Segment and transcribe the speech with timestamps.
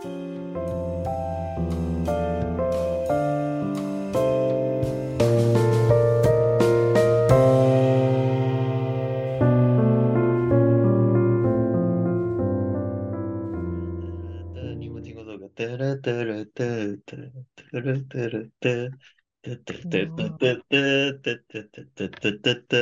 [0.00, 0.08] 哒。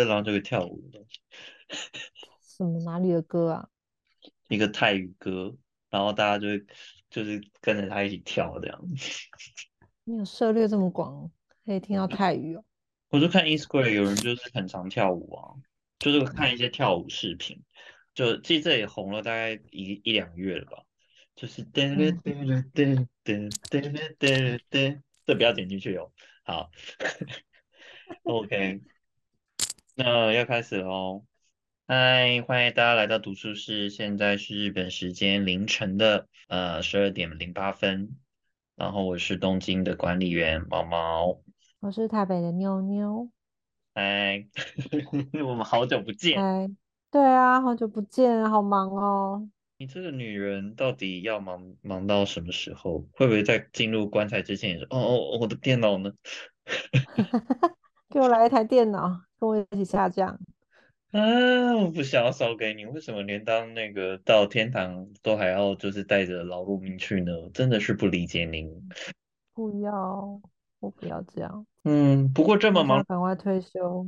[0.07, 1.05] 然后就会跳舞的。
[2.41, 3.69] 什么哪里的歌啊？
[4.49, 5.55] 一个泰语歌，
[5.91, 6.65] 然后大家就会
[7.11, 8.85] 就是跟着他一起跳这样。
[10.05, 11.31] 你有涉猎这么广，
[11.65, 12.65] 可以听到泰语哦。
[13.11, 15.55] 我就看 Instagram 有人就是很常跳舞啊，
[15.99, 17.63] 就是看一些跳舞视频，
[18.15, 20.85] 就其实这也红了大概一一两月了吧。
[21.37, 22.85] 就是哒啦哒啦哒
[23.23, 26.11] 哒哒啦哒啦哒， 这不要剪进去哦。
[26.43, 26.71] 好
[28.25, 28.81] ，OK，
[29.95, 31.25] 那要开始喽。
[31.91, 38.15] 嗨，欢迎大家来到读书室，现在是日本时间凌晨的呃十二点零八分。
[38.77, 41.41] 然后我是东京的管理员毛毛，
[41.81, 43.31] 我是台北的妞妞。
[43.95, 44.47] 嗨，
[45.43, 46.39] 我们好久不见。
[46.39, 46.69] 嗨，
[47.11, 49.49] 对啊，好久不见，好忙哦。
[49.79, 53.09] 你这个女人到底要忙忙到什么时候？
[53.13, 56.13] 会不会在进入棺材之前也说：“哦哦，我的电脑呢？”
[58.13, 60.39] 给我来一台电脑，跟我一起下降。
[61.13, 67.33] 啊，我不想要烧给你，为什么连当那个到天堂都还要就是带着劳碌命去呢？
[67.55, 68.71] 真的是不理解您。
[69.55, 70.41] 不要，
[70.81, 71.67] 我不要这样。
[71.85, 74.07] 嗯，不过这么忙，赶快退休。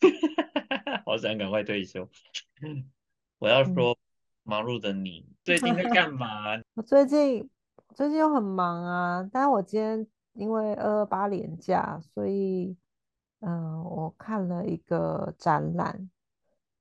[1.06, 2.08] 好想赶快退休。
[3.38, 3.96] 我要说。
[4.46, 6.28] 忙碌的你最近在 干嘛？
[6.74, 7.48] 我最近
[7.94, 12.76] 最近又很忙啊，但是我今天因为二二八连假，所以
[13.40, 16.10] 嗯，我看了一个展览，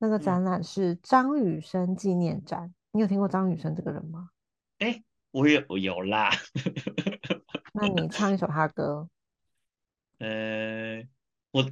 [0.03, 2.73] 那个展览是张雨生纪念展。
[2.91, 4.31] 你有听过张雨生这个人吗？
[4.79, 5.01] 哎，
[5.31, 6.29] 我有有啦。
[7.71, 9.07] 那你唱一首他歌。
[10.19, 11.07] 嗯，
[11.51, 11.65] 我。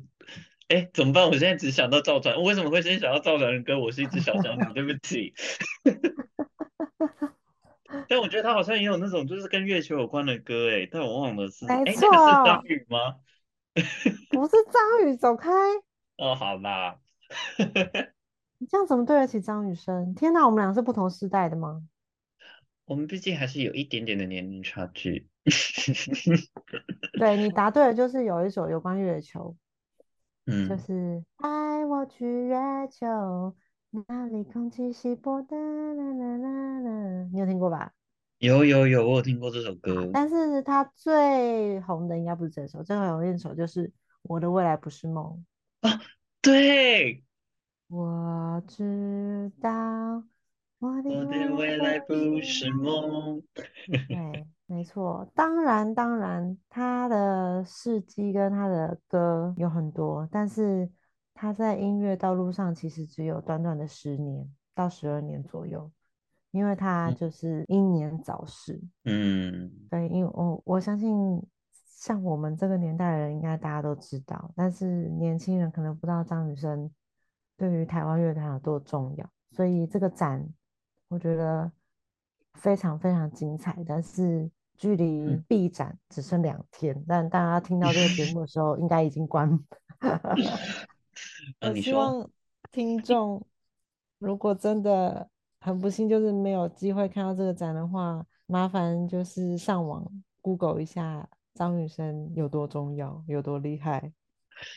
[0.69, 1.25] 哎，怎么办？
[1.25, 3.77] 我现在只想到赵传，我为什么会先想到赵传的歌？
[3.77, 5.33] 我是一只小小鸟，对不起。
[8.07, 11.65] 但我觉得他好像也有那种就是跟月球有关的歌，哎，但我忘了是。
[11.65, 12.09] 没错。
[12.09, 13.17] 是张宇吗？
[14.29, 15.51] 不是张宇，走开。
[16.15, 16.97] 哦，好啦。
[18.61, 20.13] 你这样怎么对得起张雨生？
[20.13, 21.81] 天哪，我们俩是不同时代的吗？
[22.85, 25.27] 我们毕竟还是有一点点的年龄差距。
[27.17, 29.57] 对你答对了，就是有一首有关月球。
[30.45, 32.55] 嗯，就是带我去月
[32.91, 33.55] 球，
[34.07, 37.91] 那里空气稀薄的啦啦啦啦，你有听过吧？
[38.37, 40.07] 有有有，我有听过这首歌。
[40.13, 43.87] 但是它最红的应该不是这首，最红的一首就是
[44.21, 45.43] 《我的未来不是梦》
[45.89, 45.99] 啊。
[46.41, 47.23] 对，
[47.91, 49.69] 我知道
[50.79, 53.43] 我的未来不是梦。
[54.07, 54.47] 对。
[54.67, 60.89] 没错，当然当然，他的事迹跟他的歌有很多，但是
[61.33, 65.91] 他在音乐道路上其实只有短短的十年到十二年左右，
[66.51, 68.81] 因为他就是英年早逝。
[69.03, 76.89] 嗯，对，因为我我相信像我们这个年代的人，应该大家都知道，但是年轻人可能不知道张雨生
[77.61, 80.43] 对于台湾乐坛有多重要，所以这个展
[81.09, 81.71] 我觉得
[82.55, 84.49] 非常非常精彩，但是。
[84.77, 89.47] 距离闭展只剩两天，但大家听到这个节目的时候，应该已经关。
[91.59, 92.27] 我 希望
[92.71, 93.45] 听众
[94.17, 95.29] 如果真的
[95.59, 100.03] 很不幸，就是没有机会看到这个展的话，麻烦就是上网
[100.41, 104.11] Google 一下张雨生有多重要，有多厉害，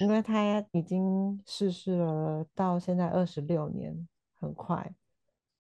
[0.01, 4.09] 因为他已经逝世了，到现在二十六年，
[4.41, 4.95] 很快。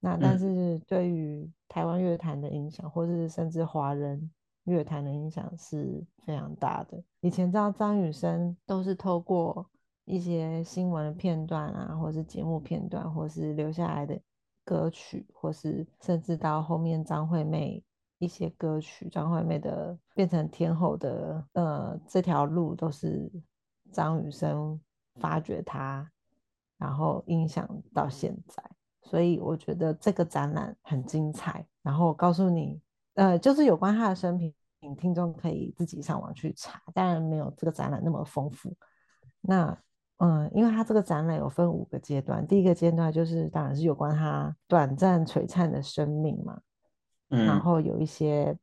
[0.00, 4.30] 那但是对于台湾乐坛的影响，或是甚至华人
[4.64, 7.02] 乐坛的影响是非常大的。
[7.20, 9.66] 以前知道张雨生都是透过
[10.04, 14.20] 一些新闻的片段啊，或是节目片段，或是留下来的
[14.62, 17.82] 歌曲，或是甚至到后面张惠妹
[18.18, 23.30] 一些歌曲，张惠妹的变成天后的呃这条路都是
[23.94, 24.78] 张雨生
[25.20, 26.10] 发掘他，
[26.76, 28.62] 然后影响到现在。
[29.02, 32.80] 所以我觉得这个展览很精彩，然后告诉你，
[33.14, 34.52] 呃，就是有关他的生平，
[34.96, 38.74] 听众可以自己上网去查，当然没有这个展览那么丰富。
[39.42, 39.78] 那，
[40.16, 46.58] 嗯，因为他这个展览有分五个阶段，第一个阶段就是当然是有关他短暂璀璨的生命嘛，
[47.28, 48.58] 嗯，然后有一些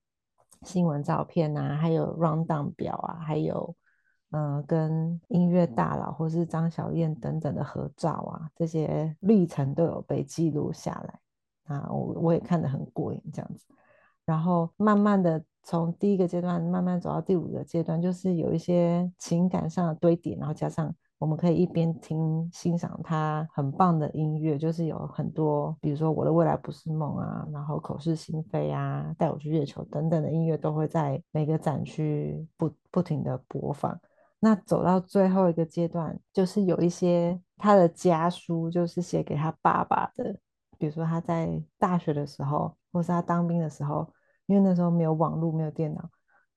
[0.63, 3.73] 新闻照片啊，还有 rundown 表啊，还有。
[4.31, 13.65] 嗯，跟音乐大佬或是张小燕等等的合照啊，这些历程都有被记录下来啊，我我也看得很过瘾这样子。
[14.23, 33.99] 然后慢慢的从第一个阶段慢慢走到第五个阶段，就是有一些情感上的堆叠，然后加上我们可以一边听欣赏他很棒的音乐，就是有很多，比如说我的未来不是梦啊，然后口是心非啊，带我去月球等等的音乐都会在每个展区不不停的播放。
[34.43, 40.35] 那走到最后一个阶段，就是有一些他的家书，就是写给他爸爸的，
[40.79, 44.11] 比如说他在大学的时候，或是他当兵的时候，
[44.47, 46.09] 因为那时候没有网络，没有电脑，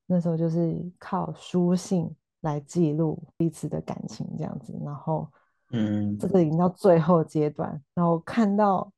[0.06, 2.10] 那时候就是靠书信
[2.40, 4.74] 来记录彼此的感情这样子。
[4.82, 5.30] 然后，
[5.70, 8.90] 嗯，这个已经到最后阶段，然后看到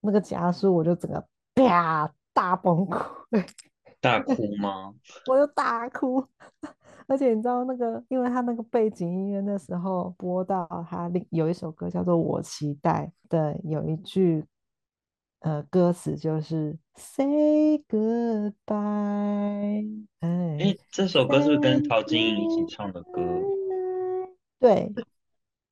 [0.00, 1.22] 那个家书，我就整个
[1.54, 3.46] 啪大崩溃，
[4.00, 4.94] 大 哭吗？
[5.26, 6.26] 我就大哭。
[7.12, 14.42] 而且你知道那个，因为他那个背景音乐那时候播到他另有一首歌叫做《我期待》的，有一句
[15.40, 18.54] 呃歌词就是 “Say goodbye”。
[20.20, 23.20] 哎，这首歌是不是跟陶晶莹一起唱的歌？
[24.58, 24.90] 对，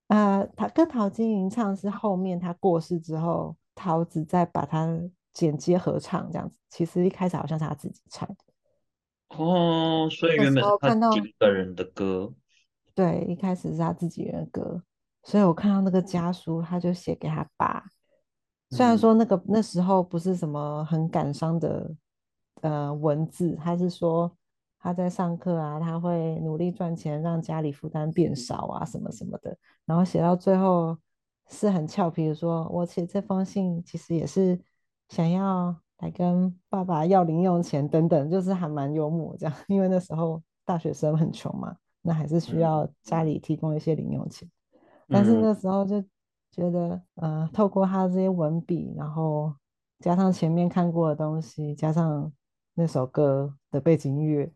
[0.08, 4.86] 啊，他跟陶晶莹唱是后面他过世之后，桃子再把它
[5.32, 6.58] 剪接合唱这样子。
[6.68, 8.28] 其实一开始好像是他自己唱。
[9.36, 12.32] 哦，所以原本是他自己个人的歌，
[12.94, 14.82] 对，一开始是他自己人的歌，
[15.22, 17.84] 所以我看到那个家书，他就写给他爸。
[18.70, 21.90] 虽然说那个那时候不是什么很感伤的
[22.62, 24.36] 呃文字，他是说
[24.80, 29.56] 他在上课啊，他会努力赚钱，让家里负担变少啊，什么什么的。
[29.86, 30.98] 然后写到最后
[31.48, 34.60] 是很俏皮的说，我写这封信其实也是
[35.08, 35.80] 想要。
[36.00, 44.48] 来跟爸爸要零用钱等等，就是还蛮幽默这样， 因为那时候大学生很穷嘛，那还是需要家里提供一些零用钱。
[45.08, 46.00] 但是那时候就
[46.50, 49.52] 觉得，呃，透过他这些文笔，然后
[49.98, 52.32] 加上前面看过的东西，加上
[52.74, 54.50] 那首歌的背景音乐，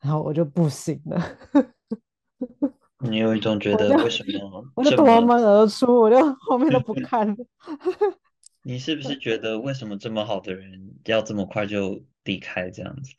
[0.00, 1.22] 然后我就不行了。
[3.00, 4.64] 你有一种觉得为什么？
[4.74, 7.36] 我就夺门而出，我就后面都不看了。
[8.68, 13.14] 你是不是觉得为什么这么好的人要这么快就离开这样子？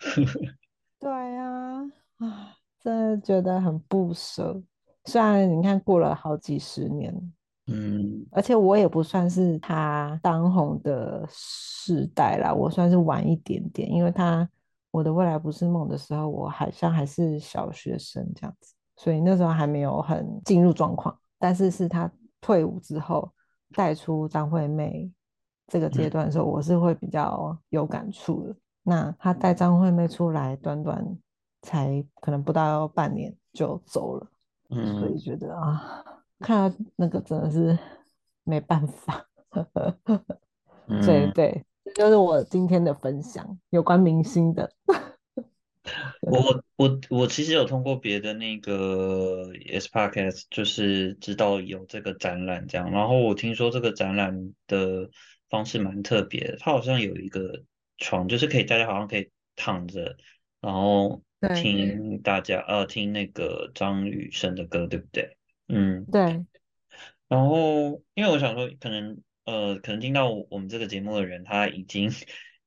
[1.01, 1.81] 对呀，
[2.19, 4.61] 啊，真的觉得很不舍。
[5.05, 7.11] 虽然你看过了好几十年，
[7.65, 14.47] 嗯，而且我也不算是他当红的时代啦，我算是晚一点点，因为他
[14.91, 21.19] 我的未来不是梦的时候，我好像还是小学生这样子，所以那时候还没有很进入状况。
[21.39, 23.33] 但是是他退伍之后
[23.73, 25.11] 带出张惠妹。
[25.69, 28.55] 这个阶段的时候，我是会比较有感触的。
[28.81, 31.05] 那他带张惠妹出来，短短
[31.61, 34.27] 才可能不到半年就走了，
[34.69, 36.03] 嗯所以觉得啊，
[36.39, 37.77] 看到那个真的是
[38.43, 39.27] 没办法。
[41.05, 44.71] 对对，这就是我今天的分享，有关明星的。
[46.21, 55.09] 我我我其实有通过别的那个 S Podcast，就是知道有这个展览这样，然后我听说这个展览的。
[55.49, 57.63] 方式蛮特别的，它好像有一个
[57.97, 60.15] 床，就是可以大家好像可以躺着，
[60.61, 61.21] 然后
[61.55, 65.37] 听大家呃听那个张雨生的歌，对不对？
[65.67, 66.45] 嗯，对。
[67.27, 72.09] 然后因为我想说，可能呃可能听到我们这个节目的人，他已经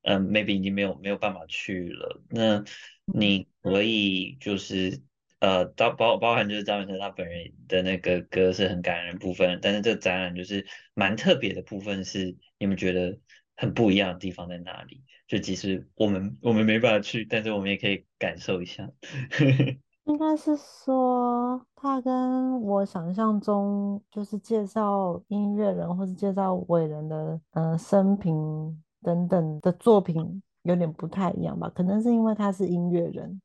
[0.02, 2.65] 嗯 maybe 已经没有没有办法去了，那
[3.06, 5.03] 你可以就是。
[5.43, 13.19] 呃，包包包含就是张雨生他本人的那个歌是很感人部分，但是这个展览就是蛮特别的部分是你们觉得
[13.57, 15.03] 很不一样的地方在哪里？
[15.27, 18.89] 就即使我们我们没办法去，但是我们也可以感受一下。
[20.07, 31.69] 应该是说他跟我想象中就是介绍音乐人或是介绍伟人的嗯生平等等的作品有点不太一样吧？
[31.75, 33.43] 可能是因为他是音乐人。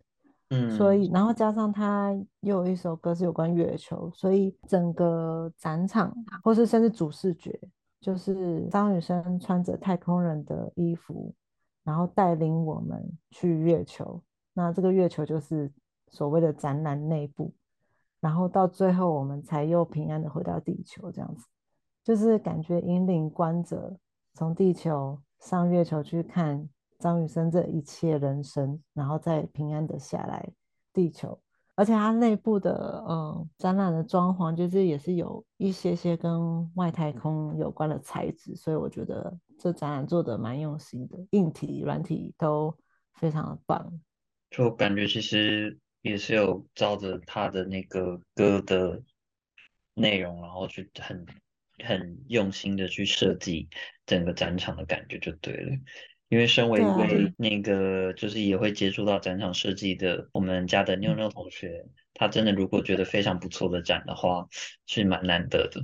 [0.49, 7.59] 嗯，所以，然后加上他又有一首歌是有关月球，所以整个展场或是甚至主视觉，
[7.99, 11.33] 就是张雨生穿着太空人的衣服，
[11.83, 14.21] 然后带领我们去月球。
[14.53, 15.71] 那这个月球就是
[16.07, 17.53] 所谓的展览内部，
[18.19, 21.45] 然后到最后我们才又平安的回到地球，这样子，
[22.03, 23.97] 就是感觉引领观者
[24.33, 26.69] 从地球上月球去看。
[26.99, 30.49] 张雨生这一切人生，然后再平安的下来
[30.91, 31.39] 地球，
[31.77, 42.75] 而且它内部的嗯展览的装潢，就是也是有一些些跟外太空有关的材质，所以我觉得这展览做的蛮用心的，硬体、软体都
[43.13, 44.01] 非常的棒。
[44.49, 49.03] 就感觉其实也是有照着他的那个歌的
[49.93, 51.23] 内容，然后去很
[51.85, 53.69] 很用心的去设计
[54.07, 55.77] 整个展场的感觉，就对了。
[56.29, 64.47] 因为身为一位那个就是也会接触到展场设计的我们家的妞嗯妞同学，她真的如果觉得非常不错的展的话，
[64.85, 65.81] 是蛮难得的，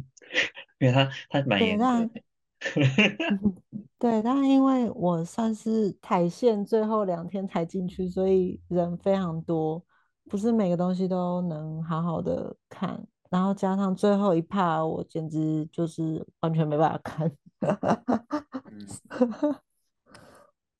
[0.79, 2.21] 因为他他蛮对，严格但的。
[4.00, 9.81] 对，但因为我算是台线最后两天才进去，所以人非常多，
[10.29, 13.01] 不是每个东西都能好好的看。
[13.29, 17.31] 然后加上最后一趴，我简直就是完全没办法看，
[18.69, 18.88] 嗯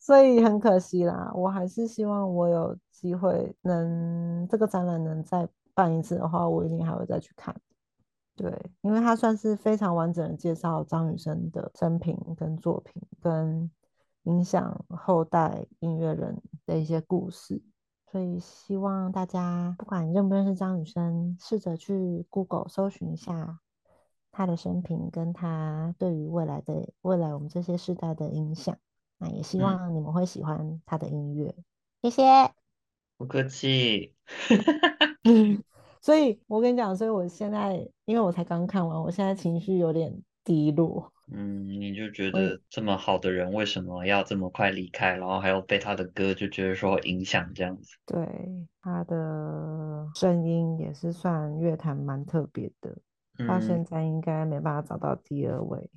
[0.04, 1.32] 所以很可惜啦。
[1.34, 7.56] 我还是希望我有机会能这个展览能再办一次的话，我一定还会再去看。
[8.36, 13.72] 对，因为它算是非常完整的介绍张雨生的生平跟作品，跟
[14.24, 17.64] 影响后代音乐人的一些故事，
[18.12, 23.60] 所以希望大家不管认不认识张雨生，试着去 Google 搜寻一下
[24.34, 28.78] 他的生平，跟他对于未来的未来我们这些世代的影响。
[29.24, 31.56] 那也希嗯，望你们会喜欢他的音乐，
[32.02, 32.22] 谢谢。
[33.18, 34.14] 不客气。
[36.02, 40.14] 所以我跟你讲，所以我现在因为我才刚看完，我现在情绪有点
[40.44, 41.10] 低落。
[41.32, 47.96] 嗯，你就觉得这么好的人为什么要这么快离开，然后还有被他的歌就觉得说影响这样子。
[48.06, 48.28] 对
[48.82, 52.92] 他的声音也是算乐坛蛮特别的，
[53.48, 53.62] 到嗯。
[53.62, 55.90] 现在应该没办法找到第二位。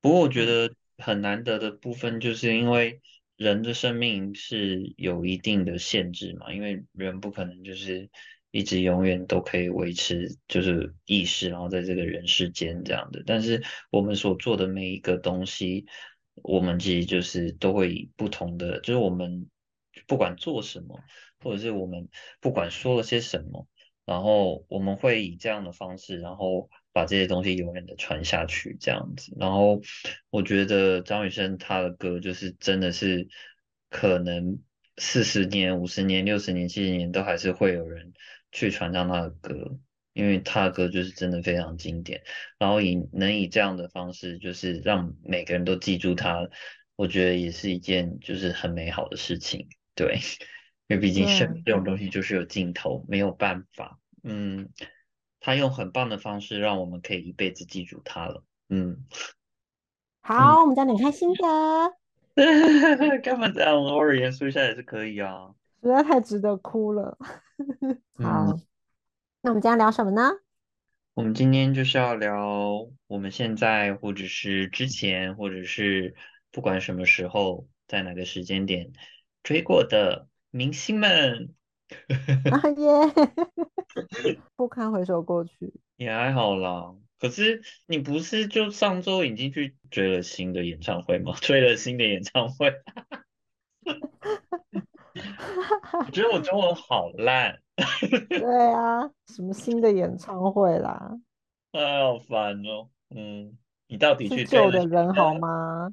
[0.00, 3.00] 不过我觉嗯，得很难得的部分，就是因为
[3.36, 8.10] 人的生命是有一定的限制嘛，因为人不可能就是
[8.50, 13.22] 一直永远都可以维持就是意识，然后在这个人世间这样的。
[13.26, 15.86] 但是我们所做的每一个东西，
[16.42, 19.48] 我们其实就是都会以不同的，就是我们
[20.06, 21.00] 不管做什么，
[21.40, 22.08] 或者是我们
[22.40, 23.66] 不管说了些什么。
[24.06, 29.34] 然后我们会以这样的方式，然后把这些东西永远的传下去，这样子。
[29.38, 29.80] 然后
[30.30, 33.28] 我觉得张雨生他的歌就是真的是
[33.88, 34.58] 可能
[34.96, 38.12] 四十年、五十年、六十年、七十年都还是会有人
[38.52, 39.78] 去传唱他的歌，
[40.12, 42.22] 因为他的歌就是真的非常经典。
[42.58, 46.48] 然后以能以这样的方式，就是让每个人都记住他，
[46.96, 50.18] 我觉得也是一件就是很美好的事情，对。
[50.90, 54.00] 因为毕竟生命，这种东西就是有尽头，没有办法。
[54.24, 54.68] 嗯，
[55.40, 58.44] 他用很棒的方式让我们可以一辈子记住他了。
[58.68, 59.04] 嗯嗯，
[60.22, 61.92] 好，我们讲点开心的，
[63.24, 63.74] 干嘛这样？
[63.74, 65.54] 偶尔严肃一下也是可以啊。
[65.82, 67.18] 实在太值得哭了。
[68.18, 68.56] 嗯，好，
[69.42, 70.30] 那我们今天聊什么呢？
[71.14, 76.14] 我们今天就是要聊我们现在，或者是之前，或者是
[76.52, 78.92] 不管什么时候，在哪个时间点
[79.42, 81.54] 追过的明星们。
[82.50, 82.90] 啊耶，
[84.56, 85.72] 不堪回首过去。
[85.96, 86.94] 也还好啦。
[87.18, 91.34] 可是你不是就上周已经去追了新的演唱会吗？
[91.42, 92.72] 追了新的演唱会，
[96.06, 97.60] 我觉得我中文好烂，
[98.28, 98.40] 对
[98.72, 101.18] 啊，什么新的演唱会啦？
[101.72, 102.88] 哎，好烦哦。
[103.10, 105.40] 嗯，你到底是去追了谁旧的人好的？
[105.40, 105.92] 吗？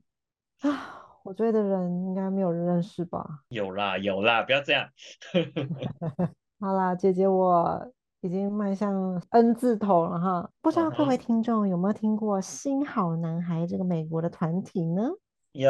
[0.62, 0.97] 啊，
[1.28, 3.42] 我追的人应该没有人认识吧？
[3.50, 4.88] 有啦有啦，不要这样。
[6.62, 7.92] 好啦，姐姐我
[8.22, 15.10] 已经迈向 N 字头了哈，不知道各位听众有没有听过新好男孩这个美国的团体呢？
[15.52, 15.70] 有，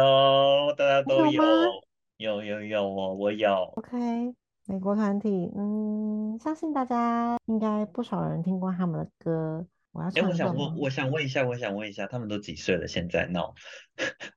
[0.78, 1.48] 大家都有，有吗
[2.18, 3.50] 有有有哦，我有。
[3.78, 4.36] ？OK，
[4.68, 9.66] 美国团体，嗯，相信大家应该不少人听过他们的歌。
[9.92, 10.32] 我要哎，我？
[10.36, 12.88] 想问，我想问一下，我想问一下，他们都几岁了？
[12.88, 13.28] 现在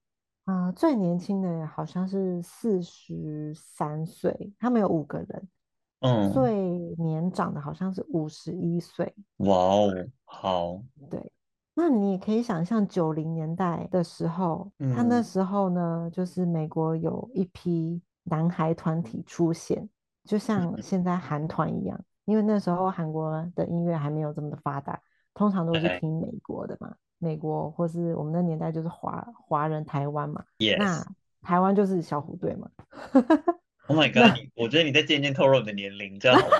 [0.50, 0.68] 闹？
[0.68, 5.48] 啊、最年轻的好像是四十三岁，他们有五个人，
[6.00, 9.14] 嗯，最年长的好像是五十一岁。
[9.38, 9.92] 哇哦，
[10.24, 11.32] 好，对，
[11.74, 15.24] 那你也可以想象九零年代的时候，他那嗯。
[15.24, 19.88] 时候呢，就是美国有一批男孩团体出现，
[20.24, 25.00] 就像嗯，现在韩团一样，因为那时候韩国的音乐还没有这么的发达，
[25.32, 30.78] 通常都是听美国的嘛，美国或是我们那年代就是华华人台湾嘛，，yes。
[30.78, 31.06] 那
[31.42, 32.68] 台湾就是小虎队嘛
[33.86, 34.36] ，Oh my god！
[34.56, 36.56] 我觉得你在渐渐透露你的年龄，这样好吗？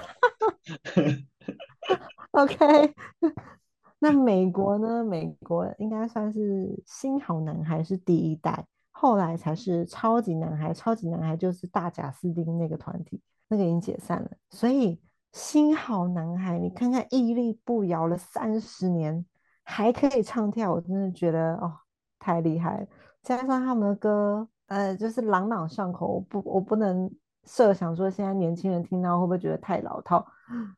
[2.33, 2.95] OK，
[3.99, 5.03] 那美国呢？
[5.03, 10.73] 美国应该算是新好男孩是第一代，后来才是超级男孩。
[10.73, 14.31] 超级男孩就是大贾斯汀那个团体，那个已经解散了。
[14.51, 15.01] 所以
[15.33, 19.27] 新好男孩，你看看屹立不摇了三十年，
[19.71, 21.73] 还可以唱跳，我真的觉得哦，
[22.19, 22.87] 太厉害了。
[23.23, 27.09] 加上他们的歌，呃，就是朗朗上口，我不，我不能
[27.45, 30.27] 设想说现在年轻人听到会不会觉得太老套，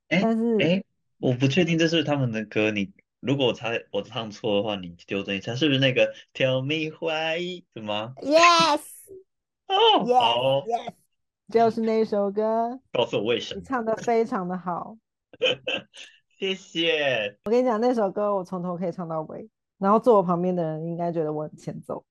[0.08, 0.58] 哎但是。
[0.60, 0.84] 哎，
[1.18, 8.82] 我不确定这是他们的歌，你如果我猜我唱错的话，你纠正一下，是不是那个 Tell me why 什么？Yes，
[9.68, 10.92] 哦，Yes 好哦，Yes，
[11.48, 13.60] 就是那首歌，告诉我为什么？
[13.60, 14.96] 你唱的非常的好。
[16.42, 17.38] 谢谢。
[17.44, 22.04] 我跟你讲，那首歌我从头可以唱到尾，然后坐我旁边的人应该觉得我很欠揍。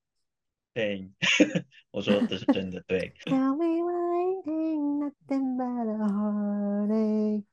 [0.73, 1.11] 对，
[1.91, 3.13] 我说这是真的，对。
[3.25, 7.43] Tell me why ain't nothing but a heartache，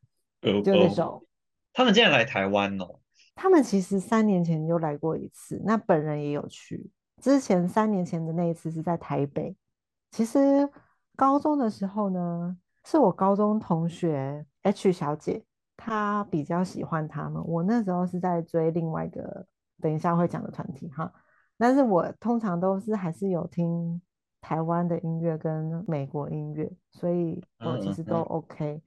[0.43, 1.27] 哦哦就那首。
[1.73, 3.01] 他们竟然来台湾哦，
[3.35, 6.89] 他们其实三年前就来过一次，那本人也有去。
[7.21, 9.57] 之前三年前的那一次是在台北。
[10.13, 10.71] 其实
[11.17, 15.43] 高中的时候呢，是我高中同学 H 小姐，
[15.79, 17.43] 她比较喜欢他们。
[17.47, 19.47] 我那时候是在追另外一个，
[19.81, 21.11] 等一下会讲的团体哈。
[21.57, 24.01] 但是我通常都是还是有听
[24.41, 28.83] 台湾的音乐跟美国音乐，所以我其实都 OK。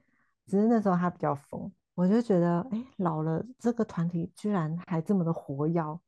[0.48, 6.00] 只是那时候他比较疯，我就觉得，哎，老了这个团体居然还这么的活跃，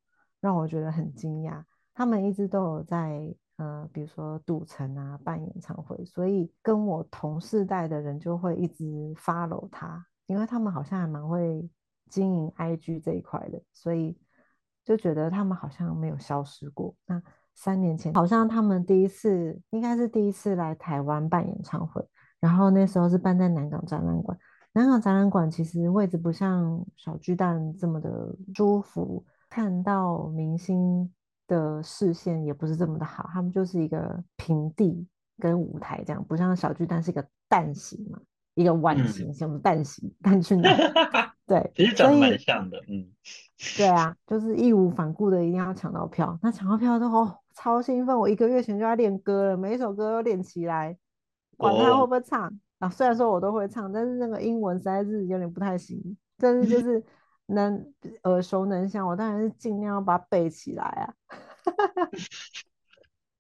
[0.42, 1.64] 让我觉得很惊讶。
[1.94, 11.70] 他们一直都有在，呃，比如说赌城啊办演唱会，所以跟我同世代的人就会一直 follow 他，因为他们好像还蛮会
[12.10, 14.18] 经营 IG 这一块的，所以
[14.84, 16.96] 就觉得他们好像没有消失过。
[17.06, 17.22] 那
[17.54, 22.04] 三年前，好像他们第一次，应该是第一次来台湾办演唱会，
[22.40, 24.36] 然后那时候是办在南港展览馆。
[24.74, 31.14] 南港展览馆其实位置不像小巨蛋这么的舒服，看到明星
[31.46, 38.20] 的视线也不是这么的好，他们就是一个平地跟舞台这样，不像小巨蛋是一个蛋形嘛，
[38.56, 40.70] 一个 碗嗯形，什么蛋形蛋去哪？
[41.46, 43.12] 对，其实长得蛮像的，嗯，
[43.78, 46.40] 对啊，就是义无反顾的一定要抢到票。
[46.42, 48.18] 那抢到票之后，超兴奋！
[48.18, 50.98] 我一个月前就要练歌了，每一首歌都练起来，
[51.58, 52.90] 管他会哦不会唱啊。
[52.90, 56.18] 虽然说我都会唱，但是那个英文实在是有点不太行。
[56.38, 57.04] 但是就是
[57.48, 57.94] 能
[58.24, 61.14] 耳熟能详，我当然是尽量要把它背起来啊。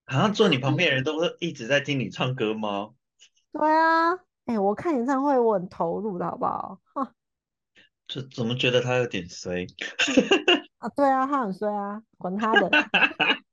[0.05, 2.91] 好像坐你旁边的人都会一直在听你唱歌吗？
[3.53, 4.11] 对啊，
[4.45, 6.79] 哎、我看演唱会我很投入的好不好？
[6.93, 7.11] 哈
[8.07, 9.65] 就怎么觉得他有点衰？
[10.79, 12.69] 啊，对啊，他很衰啊，管他的。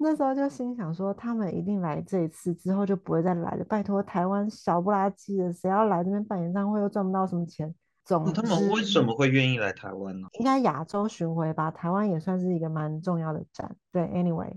[0.00, 3.64] 那时候就心想说，他们一定来这一次之后就不会再来了。
[3.64, 7.74] 拜托，台湾小不拉几的，谁要来这边办演唱会又赚不到什么钱？
[8.04, 10.28] 总那他们为什么会愿意来台湾呢？
[10.38, 13.76] 应该亚洲巡回吧，台湾也算是一个蛮重要的站。
[13.90, 14.56] 对，anyway，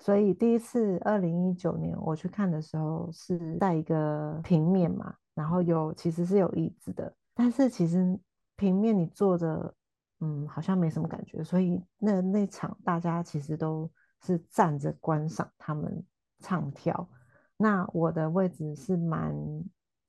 [0.00, 8.18] 所以第一次二零一九年我去看的时候是在一个平面嘛，然后有其实是有椅子的，但是其实
[8.56, 9.74] 平面你坐着，
[10.20, 13.90] 嗯，好像没什么感觉，所以那那场大家其实都
[14.22, 16.02] 是站着观赏他们
[16.38, 17.06] 唱跳。
[17.58, 19.34] 那我的位置是蛮，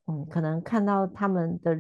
[0.08, 1.77] 嗯，可能看到他们的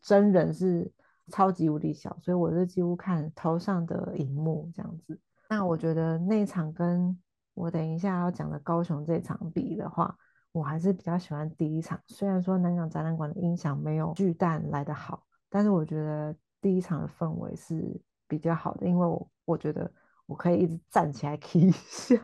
[0.00, 0.90] 真人是
[1.28, 5.20] 超级无敌小，所以我就几乎看头上的荧幕这样子。
[5.50, 7.18] 那我觉得那场跟
[7.54, 10.16] 我等一下要讲的高雄这场比的话，
[10.52, 12.00] 我还是比较喜欢第一场。
[12.06, 19.90] 虽然说南港展览馆的音响没有巨蛋来的好，但是我觉得第一场的氛围是比较好的，因为我我觉得
[20.26, 22.16] 我可以一直站起来 k 笑。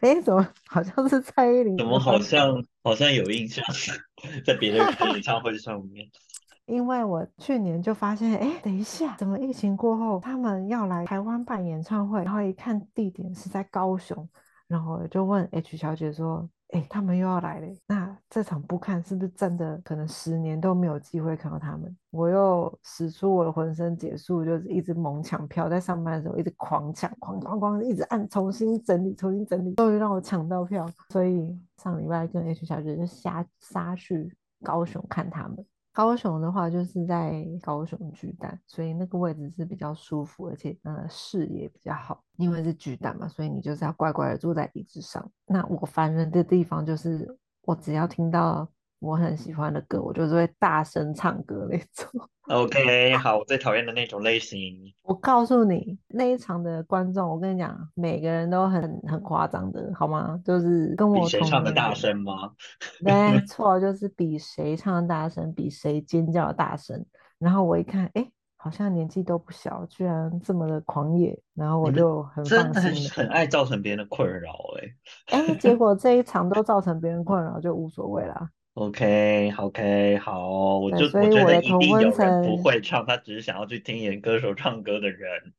[0.00, 1.76] 哎，怎么好像是蔡依林？
[1.76, 3.64] 怎么好像好像有印象，
[4.44, 4.78] 在别的
[5.12, 6.08] 演唱会上面。
[6.66, 12.22] 因为我去年就发现，哎，等一下，怎么疫情过后他们要来台湾办演唱会？
[12.22, 14.28] 然后一看地点是在高雄，
[14.70, 21.96] 然后就问 H 小姐说，哎，他们又要来了，那这场不看是不是真的可能十年都没有机会看到他们？
[22.12, 30.88] 我又使出我的浑身解数，就是一直猛抢票，在上班的时候一直狂抢，狂狂狂，一直按重新整理，重新整理，终于让我抢到票。
[31.08, 31.52] 所以
[31.82, 35.66] 上礼拜跟 H 小姐就杀杀去高雄看他们。
[35.92, 45.30] 高雄的话就是在高雄巨蛋，所以那个位置是比较舒服，而且呃视野比较好，因为是巨蛋嘛，所以你就是要乖乖的坐在椅子上。
[45.46, 48.68] 那我烦人的地方就是，我只要听到
[49.00, 52.08] 我很喜欢的歌，我就是会大声唱歌那种。
[52.48, 54.76] OK，好，我最讨厌的那种类型。
[55.02, 60.38] 我告诉你，那一场的观众，我跟你讲，每个人都很很夸张的，好吗？
[60.44, 62.52] 就是跟我同谁唱的大声吗？
[63.00, 67.04] 没 错，就是比谁唱的大声，比谁尖叫的大声。
[67.38, 73.10] 然后我一看，哎，好像年纪都不小，居然这么的狂野，然后我就很真的很放心了。
[73.10, 78.50] 很爱造成别人的困扰哎、哎，结果这一场都造成别人困扰，就无所谓啦。
[78.80, 85.52] OK OK，好，我对就我觉得一定有人不层会唱，他只是想要去听演歌手唱歌的人，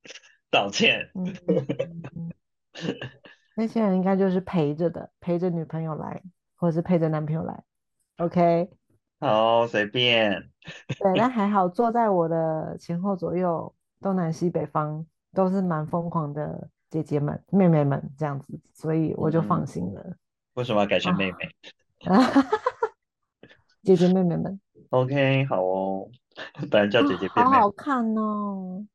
[0.50, 1.08] 道歉。
[1.14, 1.32] 嗯，
[3.56, 6.24] 那些人应该就是陪着的，陪着女朋友来，
[6.56, 7.64] 或者是陪着男朋友来。
[8.18, 8.72] OK，
[9.22, 10.50] 好，随便。
[10.88, 15.06] 对，但 还好，坐在我的前后左右，东南西北方
[15.36, 20.16] 都是蛮疯狂的姐姐们、妹妹们这样子，所以我就放嗯心了。
[20.56, 21.38] 为什么要改成妹妹？
[23.84, 26.08] 姐姐妹妹们？OK，好哦，
[26.70, 28.86] 本来叫姐姐妹妹，好好看哦。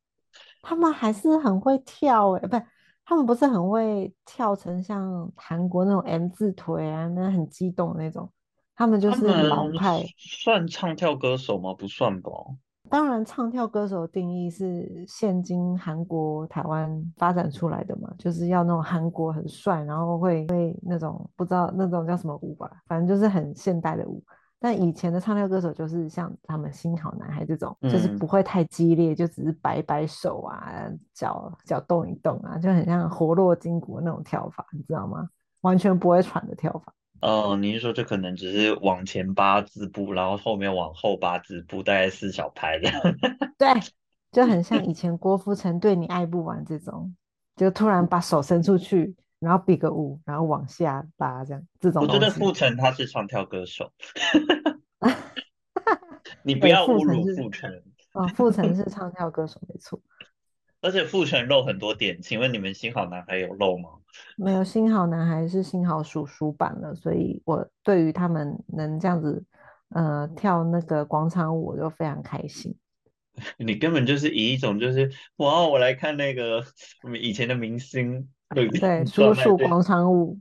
[0.61, 2.63] 他们还是很会跳诶，不是，
[3.05, 8.29] 他们不是很会跳成像韩国那种 M 字腿啊，那很激动那种。
[8.75, 11.73] 他们就是老派，算唱跳歌手吗？
[11.73, 12.31] 不算吧。
[12.89, 24.23] 当然，唱跳歌手的定义是现今韩国、台湾发展出来的嘛，就是要那种韩国很帅，然后会会那种不知道那种叫什么舞吧，反正就是很现代的舞。
[24.59, 35.29] 但以前的唱跳歌手就是像他们新好男孩这种，就是不会太激烈，就只是摆摆手啊，脚脚动一动啊，就很像活络筋骨那种跳法，你知道吗？
[35.61, 36.93] 完全不会喘的跳法。
[37.21, 42.89] 哦，你是说这可能只是往前八字步，然后后面往后八字步，大概四小拍的。
[43.57, 43.67] 对，
[44.31, 47.15] 就很像以前郭富城对你爱不完这种，
[47.55, 51.67] 就突然把手伸出去，然后比个五，然后往下拉这样。
[51.79, 53.91] 这种我觉得傅成他是唱跳歌手，
[56.43, 57.71] 你不要侮辱傅成。
[58.13, 60.01] 啊，傅成是唱跳歌手，没错。
[60.81, 63.89] 而且傅成露很多点，请问你们新好男孩有露吗？
[64.37, 69.43] 没有，新好男孩是新好叔叔版了，所以我对于他们能这样子，
[69.89, 72.75] 呃，跳那个广场舞，我就非常开心。
[73.57, 76.63] 你根本就是以一种就是哇，我来看那个
[77.19, 80.39] 以前的明星，对对，叔叔广场舞，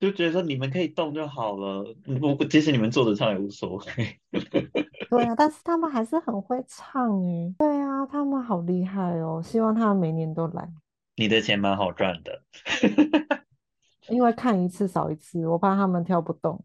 [0.00, 1.84] 就觉得说你们可以动就好了，
[2.20, 4.20] 不，即使你们坐着唱也无所谓。
[5.08, 7.54] 对啊，但是他们还是很会唱哎。
[7.58, 9.40] 对啊，他们好厉害哦！
[9.42, 10.68] 希望他们每年都来。
[11.14, 12.42] 你的钱蛮好赚的
[14.10, 16.62] 因为看一次少一次，我怕他们跳不动。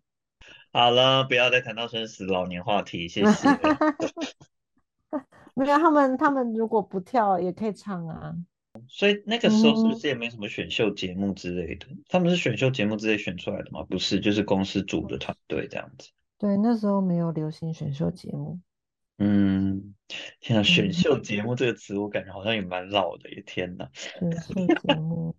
[0.74, 3.50] 好了，不要再谈到生死老年话题，谢谢。
[5.54, 8.34] 没有，他们他们如果不跳也可以唱啊。
[8.94, 11.88] 所以那个时候是不是也没什么选秀节目之类的？
[12.10, 13.84] 他们是选秀节目之类选出来的吗？
[13.90, 16.10] 不是，就是公司组的团队这样子。
[16.38, 18.60] 对，那时候没有流行选秀节目。
[19.18, 19.96] 嗯，
[20.42, 23.30] 天啊，选秀节目这个词，我感觉好像也蛮老的。
[23.32, 23.90] 耶，天哪！
[23.94, 25.36] 选秀节目，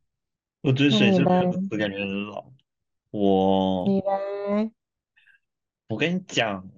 [0.63, 2.51] 我觉得选秀节目感觉很老。
[3.11, 4.73] 我，你嘞？
[5.89, 6.71] 我跟你讲，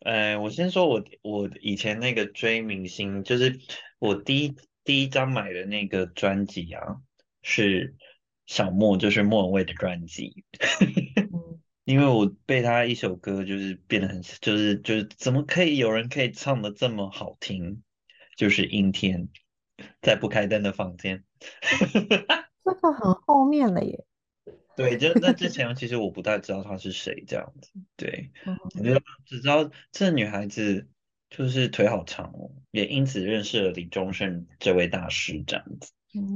[0.00, 3.60] 呃，我先说我我以前那个追明星，就是
[4.00, 4.56] 我第一
[4.90, 6.96] 第一张买的那个专辑啊，
[7.42, 7.94] 是
[8.44, 10.44] 小莫，就是莫文蔚的专辑。
[11.86, 17.84] 因为我被他一首歌就是变得很，就是就是怎么可以有人可以唱的这么好听？
[18.36, 19.28] 就是阴天，
[20.02, 21.22] 在不开灯的房间。
[22.64, 24.04] 这个很后面了耶。
[24.76, 27.70] 对，就那之前其实我不太知道他是谁这样子。
[27.96, 30.88] 对，我觉得只知道这女孩子
[31.30, 35.92] 就是腿好长哦，也因此认识了李宗盛这位大师这样子。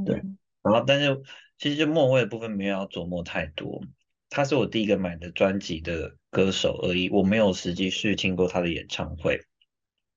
[0.06, 0.22] 对，
[0.62, 1.20] 然后但是
[1.58, 3.82] 其实就末位的部分没有要琢磨太多。
[4.30, 9.42] 他是我第一个买的专辑的歌手而已，我没有实际去听过他的演唱会。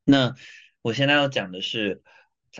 [0.04, 0.36] 那
[0.82, 2.02] 我现在要讲的是，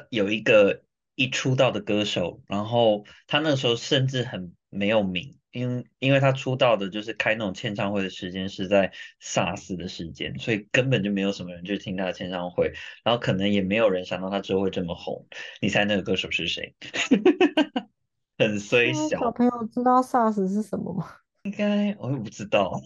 [0.10, 0.84] 有一个
[1.16, 8.92] 一出道的歌手，然后他那个时候甚至很没有名，因因为他出道的就是开那种签唱会的时间是在
[9.22, 12.72] SARS 的时间，所以根本就没有什么人去听他的签唱会，
[13.04, 15.26] 然后可能也没有人想到他之后会这么红。
[15.62, 16.76] 你猜那个歌手是谁？
[18.38, 19.20] 很虽小。
[19.20, 21.08] 小朋友知道 SARS 是什么吗？
[21.44, 22.80] 应该我也不知道，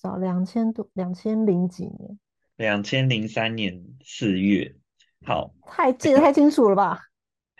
[0.00, 2.18] 早两千多两千零几年，
[2.56, 4.74] 两千零三年四月，
[5.26, 7.02] 好，太记得太清楚了吧？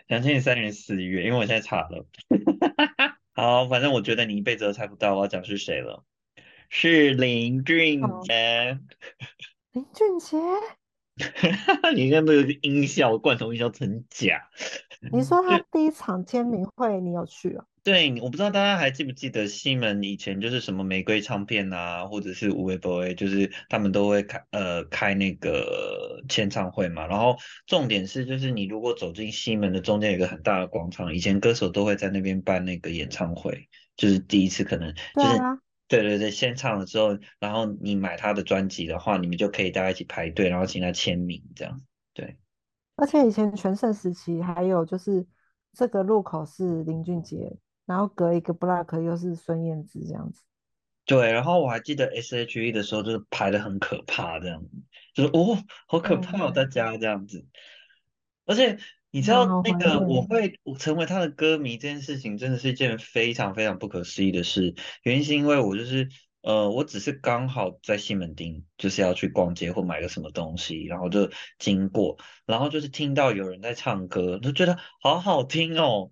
[0.07, 2.07] 两千零三年四月，因为我现在查了，
[3.39, 6.03] 好，反正我觉得你一辈子都猜不到我要讲是谁了，
[6.69, 8.77] 是林俊杰。
[9.71, 10.37] 林俊杰，
[11.95, 14.41] 你看那个音效，罐头音效很假。
[15.11, 17.65] 你说 他第一场签名会，你有去啊？
[17.81, 27.07] 对，我不知道大家还记不记得西门以前就是什么玫瑰唱片啊，或者是五味 boy，就是他们都会开呃开那个签唱会嘛。
[27.07, 35.39] 然后重点是，就是你如果走进西门的中间有一个很大的广场，以前歌手都会在那边办那个演唱会，就是第一次可能就是
[35.89, 41.81] 对对对，先唱了之后，然后你买他的专辑的话，你们就可以大家一起排队，然后请他签名这样。
[42.13, 42.37] 对，
[42.95, 45.27] 而且以前全盛时期还有就是
[45.73, 47.57] 这个路口是林俊杰。
[47.85, 50.43] 然后隔一个 block 又是孙燕姿这样子，
[51.05, 51.31] 对。
[51.31, 54.69] 然后我还记得 S H E 的时候，就是排的很可怕，这样子，
[55.15, 57.47] 就是哦，好可怕哦，大家这样子。
[58.45, 58.77] 而且
[59.11, 64.75] 你知道那个我会成为他的歌迷这件事情，真的是一件非常非常不可思议的事。
[65.03, 66.09] 原因是因为我就是
[66.41, 76.11] 呃，我只是刚好在西门町，就是要去逛街或买个什么东西，然后就经过，然后就是听到有人在唱歌，就觉得好好听哦。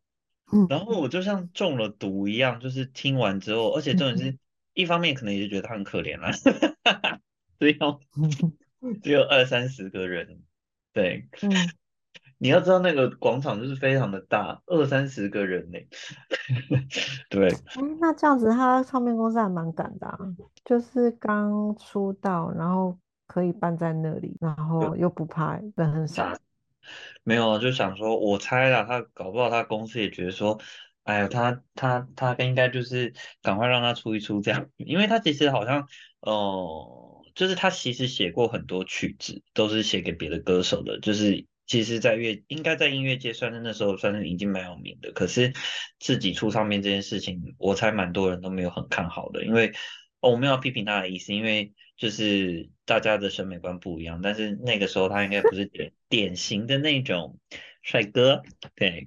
[0.70, 1.00] 然后。
[1.00, 4.38] 我就像中了毒一样，就是听完之后，而且重点是
[4.74, 6.32] 一方面可能也是觉得他很可怜啦，
[7.60, 8.00] 只有
[9.04, 10.42] 只有二三十个人，
[10.94, 11.52] 对，嗯，
[12.38, 15.80] 你要知道那个广场就是非常的大，二三十个人呢，
[17.30, 20.18] 对，哎，那这样子，他唱片公司还蛮赶的啊，
[20.64, 26.32] 就是刚出道，然后可以办在那里，然后又不怕人很少。
[27.24, 30.60] 没有，就想说，我猜啦，他搞不好他公司也觉得说，
[31.04, 35.88] 哎呀，他他他应该就是赶快让他出一出这样， 因为他其实好像，
[36.22, 45.54] 呃，就是他其实写过很多曲子，都是写给别的歌手的，就是其实，在乐应该在音乐界算是那时候算是已经蛮有名的，可是
[46.00, 49.72] 自己出唱片这件事情，我猜蛮多人都没有很看好的，因为。
[50.20, 57.38] 哦，我没有批评他的意思，因为就是大家的审美观不一样，但是那个时候他应该不是 典典型的那种
[57.84, 58.42] 帅哥，
[58.74, 59.06] 对，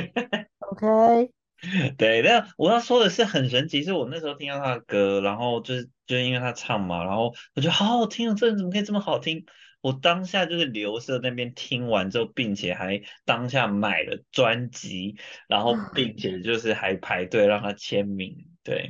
[0.60, 1.30] OK，
[1.98, 9.44] 对，但我要说的是很神奇，是我那时候听到他的歌，然后就是就是因为他唱嘛，然后我觉得好好听哦，这人怎么可以这么好听？
[9.80, 15.16] 我当下就是留色那边听完之后，并且还当下买了专辑，
[15.48, 18.88] 然后并且就是还排队让他签名，对。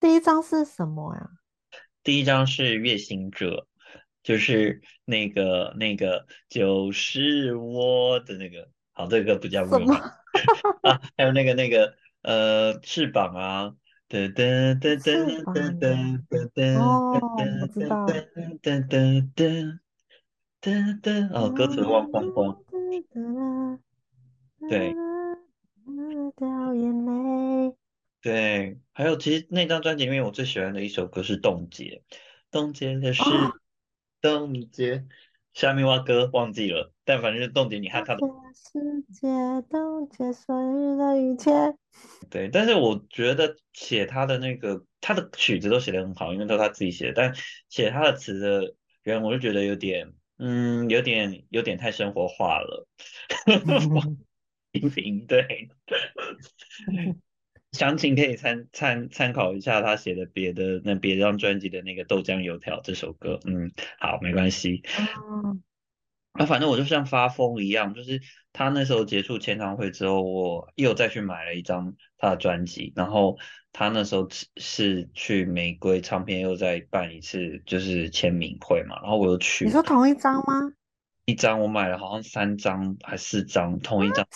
[0.00, 1.28] 第一张是什么呀？
[2.02, 3.66] 第一张是《月行者》，
[4.22, 9.94] 就是那个那个就是我的那个，好，这个不叫什么？
[10.82, 13.74] 啊，还有那个那个呃翅膀啊，
[14.08, 19.80] 噔噔噔噔噔噔噔噔，哦，知道，噔噔噔噔
[20.60, 22.62] 噔噔，哦，歌词忘光光，
[24.68, 24.94] 对。
[26.36, 27.74] 掉眼泪。
[28.20, 32.02] 对，还有其实那张专辑里面我最喜欢的一首歌是《冻结》，
[32.50, 33.22] 冻结的是
[34.20, 35.06] 冻结，
[35.52, 38.20] 下面挖歌忘记了，但反正是冻结你看他的
[38.52, 39.28] 世界，
[39.70, 41.50] 冻结所有的一切。
[42.28, 47.34] 对，但是我觉得写他的那个他的曲子都写得很好，因为都是他自己写的，但
[47.70, 52.88] 写他的词的人，我就觉得有点，嗯，有点有点太生活化了。
[54.72, 55.70] 平平对。
[57.72, 64.82] 详情可以参参参考一下他写的别的那别张专辑的那个豆浆油条这首歌，嗯，好，没关系。
[66.38, 68.20] 啊，反正我就像发疯一样，就是
[68.52, 73.36] 他那时候结束签唱会之后，我又再去买了一张他的专辑，然后
[73.72, 79.64] 他那时候是去玫瑰唱片又再办一次就是签名会嘛，然后我又去。
[79.64, 80.72] 你说同一张吗？
[81.24, 84.26] 一张我买了好像三张还四张，同一张。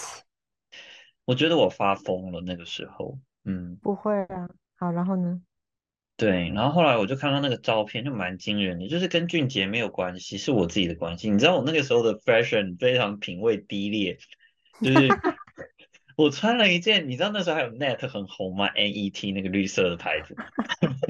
[1.24, 3.18] 我觉得我发疯了那个时候。
[3.44, 4.48] 嗯，不会啊。
[4.76, 5.40] 好，然后呢？
[6.20, 11.30] 对，然后后来我就看到那个照片，就蛮惊人的，就是跟俊杰没有关系，是我自己的关系。
[11.30, 14.18] 你知道我那个时候的 fashion 非常品味低劣，
[14.82, 15.08] 就是
[16.16, 20.36] 我穿了一件，你知道那时候还有 net 很红吗？net 那个绿色的牌子。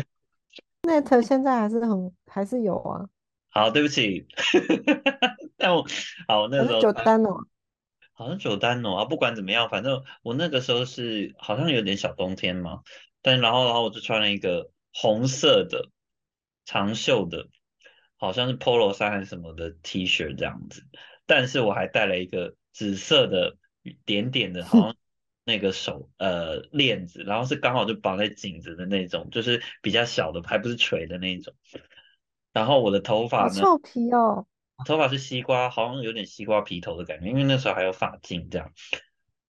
[0.87, 3.09] net 现在还是很还是有啊。
[3.49, 4.29] 好，对不起。
[5.59, 5.85] 但我
[6.29, 6.81] 好那时候。
[6.81, 7.37] 九单哦。
[8.13, 12.83] 好像九单哦啊，不管怎么样，反正我那个时候是好像有点小冬天嘛，
[13.23, 15.91] 但然后然后我就穿了一个红色的
[16.65, 17.49] 长袖的，
[18.17, 20.85] 好像是 polo 衫还是什么的 T 恤这样子，
[21.27, 23.57] 但是我还带了一个紫色的
[24.05, 24.97] 点点的，好像
[25.45, 31.55] 那个手呃链子，然后是刚好就绑在颈子的那种，就是比较小的，还不是垂的那种，
[32.53, 33.55] 然后我的头发呢？
[33.55, 34.47] 臭皮哦。
[34.87, 38.73] 头发是西瓜，好像有点西瓜皮头的感觉，因为那时候还有发镜这样。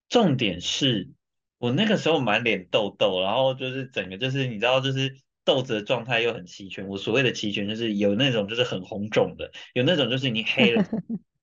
[0.09, 1.09] 重点是
[1.57, 5.15] 我那个时候满脸痘痘，然后就是整个就是你知道，就是
[5.53, 6.87] 痘子的状态又很齐全。
[6.87, 10.85] 我所谓的齐全，就是有那种就是很红肿的，有那种就是已经黑了，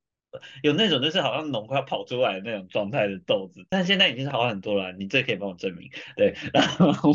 [0.63, 3.67] 有那种就是好像脓快要跑出来的那种状态的豆子。
[3.69, 5.91] 但现在已经是好很多了，你这可以帮我证明。
[6.17, 7.13] 对，然 后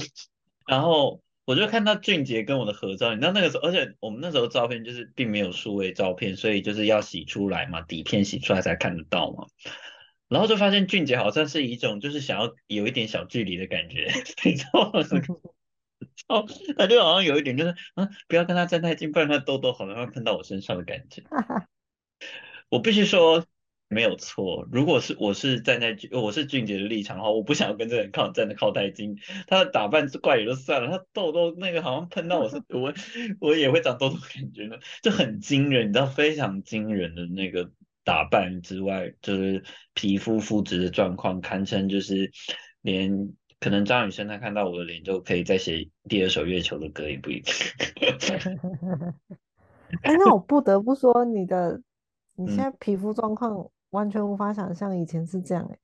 [0.67, 1.21] 然后。
[1.45, 9.45] 我就看到俊杰跟我的合照，你知道那个时候，而且我们那时候照片就是并没有数位照片，所以就是要洗出来嘛，底片洗出来才看得到嘛。
[10.29, 14.09] 然后就发现俊杰好像是一种就是想要有一点小距离的感觉，
[14.45, 15.01] 你知道吗？
[16.27, 16.45] 哦，
[16.77, 21.23] 他就好像有一点就是啊，不要跟他站太近，不然他痘痘好像会喷到我身上的感觉。
[22.69, 23.45] 我必须说。
[23.89, 29.15] 没有错，如果是我是站在我是俊杰的立场的话，我不想要跟这个人靠站的靠太近。
[29.45, 32.91] 他的打扮是怪也就算了，他痘痘那个好像喷到我是我
[33.39, 37.69] 我也会长痘痘感觉呢，就很惊人，你知道非常惊人的那个
[38.03, 39.63] 打扮之外，就是
[39.93, 42.31] 皮肤肤质的状况，堪称就是
[42.81, 43.31] 连
[43.63, 47.53] 可能张雨生他看到我的脸就可以再写第二首月球的歌也不一定。
[50.03, 51.81] 哎，那我不得不说你的
[52.35, 53.69] 你现在皮肤状况。
[53.93, 55.77] 完全无法想象以前是这样哎，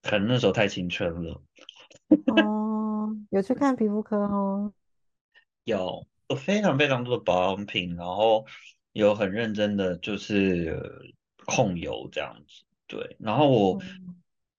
[0.00, 1.42] 可能那时候太青春了。
[2.34, 4.72] 哦，有去看皮肤科哦。
[5.64, 8.46] 有有非常非常多的保养品，然后
[8.94, 11.12] 有很认真的就是
[11.44, 13.18] 控油这样子，对。
[13.20, 14.01] 然后我嗯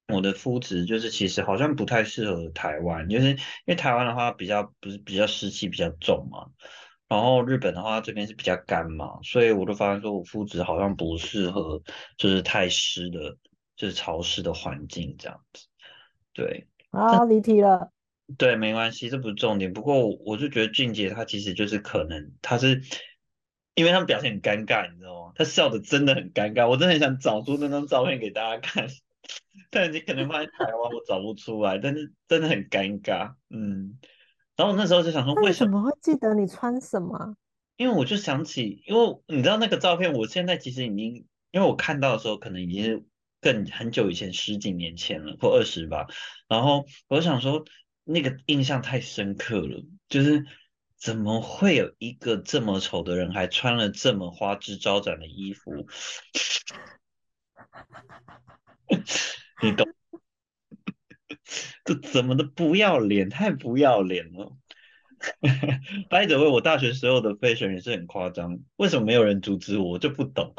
[0.07, 3.37] 我的肤质就是其实好像不太适合台湾，就是因
[3.67, 6.47] 为台湾的话比较不是比较湿气比较重嘛，
[7.07, 11.81] 然后日本的话这边是比较干嘛，所以我就发现说我肤质好像不适合
[12.17, 13.37] 就是太湿的，
[13.75, 15.67] 就是潮湿的环境这样子，
[16.33, 16.67] 对。
[16.91, 17.91] 啊，离题了。
[18.37, 19.73] 对，没关系，这不是重点。
[19.73, 22.83] 不过我我就觉得俊杰他其实就是可能他是，
[23.73, 25.31] 因为他们表现很尴尬，你知道吗？
[25.35, 28.87] 他笑的真的很尴尬，我真的很想找出那张照片给大家看，
[29.69, 33.97] 但你可能放在台湾我找不出来，但是真的很尴尬，嗯。
[34.55, 35.81] 然后我那时候就想说，为什么？
[35.81, 37.35] 会记得你穿什么？
[37.75, 43.03] 因为我就想起，因为你知道那个照片，我现在其实已经，因为我看到的时候可能已经是
[43.41, 46.05] 更很久以前，十几年前了，或二十吧。
[46.47, 47.65] 然后我想说，
[48.03, 50.45] 那个印象太深刻了，就是
[50.97, 55.87] 怎么会有一个这么丑的人，还穿了这么花枝招展的衣服？
[59.61, 59.87] 你懂？
[61.85, 64.57] 这怎么的不要脸，太不要脸了。
[66.09, 69.91] 掰着为我大学时候的 fashion 也是很夸张，为什么没有人阻止我？
[69.91, 70.53] 我就不懂。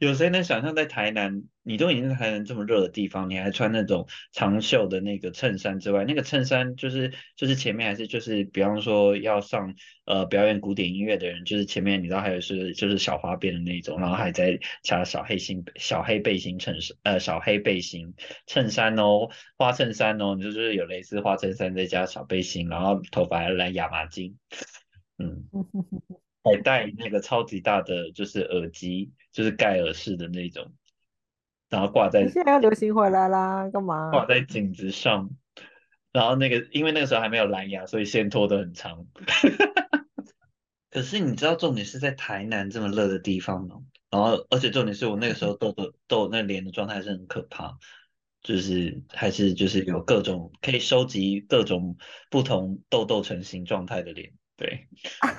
[0.00, 18.14] 有谁能想象在台南，你都已经在台南这么热的地方，你还穿那种长袖的那个衬衫之外，那个衬衫就是就是前面还是就是比方说要上呃表演古典音乐的人，就是前面你知道还有是就是小花边的那种，然后还在加小黑心小黑背心衬衫呃小黑背心
[18.46, 24.36] 衬衫哦，花衬衫哦，就是有蕾丝花衬衫再加小背心，然后头发还染亚麻金，
[25.18, 25.44] 嗯。
[26.48, 30.72] 还戴那个超级大的就是耳机，就是盖耳式的那种，
[31.68, 34.10] 然后挂在你现在要流行回来啦，干嘛？
[34.10, 35.28] 挂在颈子上，
[36.10, 39.06] 然后那个因为那个时候还没有蓝牙，所以线拖得很长。
[40.88, 43.82] 可是你知道重点是在台南这么热的地方吗？
[44.08, 47.76] 然后而且重点是我那个时候痘痘痘那脸的状态是很可怕，
[48.40, 51.98] 就是还是就是有各种可以收集各种
[52.30, 54.88] 不同痘痘成型状态的脸，对，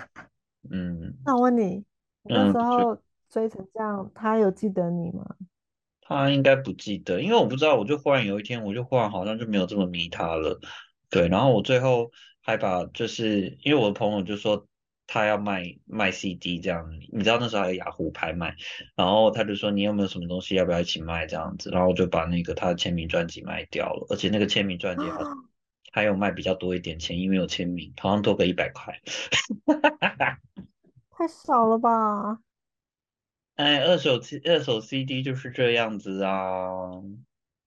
[0.70, 1.84] 嗯那我问你，
[2.22, 2.60] 你那嗯，时就。
[2.60, 5.26] 候追成这样，他有记得你吗？
[6.02, 10.58] 他应该不记得，因为我不知道，我就忽然有一天，我就忽然好像就没有这么迷他了，
[11.10, 12.10] 对，然后我最后
[12.42, 14.66] 还把，就是因为我的朋友就说
[15.06, 18.56] 他要卖卖 CD 这样，你知道那时候还有雅虎拍卖，
[18.96, 25.36] 然后他就说你有没有什么东西要不要一起卖这样子，然后我就把那个他的签名专辑卖掉了，而且那个签名专辑好像
[25.92, 28.98] 还有卖比较多一点钱，因为有签名，好像多个一百块。
[31.12, 32.40] 太少了吧？
[33.58, 36.80] 哎，二手 C 二手 CD 就是这样子啊，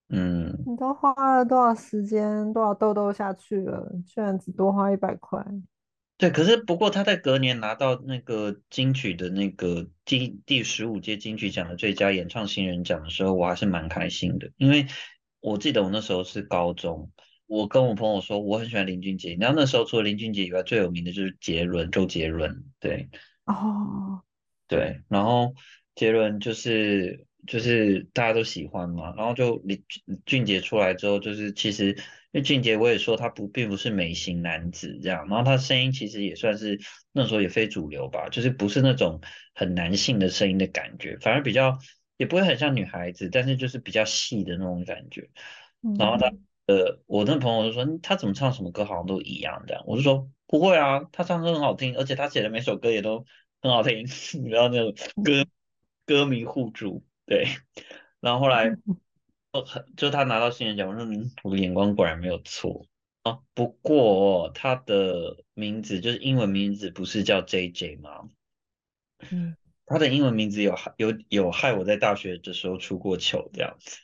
[0.09, 0.57] 嗯。
[0.65, 5.45] 你都花了多少时间、多少豆豆下去了，居然只多花一百块？
[6.17, 14.85] 对，可是不过他在隔年拿到那个金曲的那个第第十五届金曲奖的最佳演唱新人奖的时候，我还是蛮开心的，因为
[15.39, 17.11] 我记得我那时候是高中，
[17.47, 23.09] 我跟我朋友说我很喜欢林俊杰，然后那时候除了林俊杰以外，最有名的就是杰伦，周杰伦，对。
[23.45, 24.21] 哦，
[24.67, 25.53] 对，然后
[26.01, 29.83] 杰伦就是就是大家都喜欢嘛，然后就李
[30.25, 31.95] 俊杰出来之后，就是其实因
[32.31, 36.79] 为俊杰我也说他不并不是美型男子这样，然后他声音其实也算是
[37.11, 39.21] 那时候也非主流吧，就是不是那种
[39.53, 41.77] 很男性的声音的感觉，反而比较
[42.17, 45.29] 也不会很像女孩子，但是就是比较细的那种感觉。
[45.99, 53.23] 然后他嗯，呃，我那朋友就说嗯他怎么唱什么歌好像都一样这样，我就说不会啊，他唱歌很好听，而且他写的每首歌也都
[53.61, 53.99] 很好听，
[54.41, 55.45] 你知道那种歌
[56.11, 57.45] 歌迷互助，对。
[58.19, 58.75] 然后后来
[59.95, 62.85] 就他拿到新人奖，我说嗯，我的眼光果然没有错
[63.23, 63.39] 啊。
[63.53, 68.29] 不过他的名字就是英文名字不是叫 JJ 吗？
[69.31, 73.97] 嗯，他的英文名字有害有有害我在大学的时候出过糗这样子。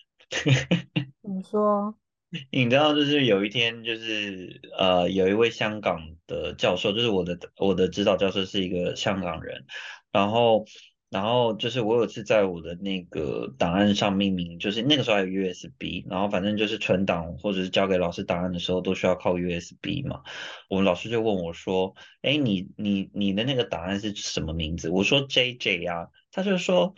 [1.22, 1.94] 怎么说？
[2.52, 9.66] 你知道，就是有一天，就是呃，有一位香港的教授，就是我的我的指导教授是一个香港人，
[10.12, 10.66] 然后
[11.10, 20.22] 然后就是我有次在我的那个档案上命名，就是那个时候还有 USB，然后反正就是存档或者是交给老师档案的时候都需要靠 USB 嘛，
[20.70, 24.90] 我们老师就问我说，哎，你你你的那个档案是什么名字？
[24.90, 26.94] 我说 JJ 呀，他就说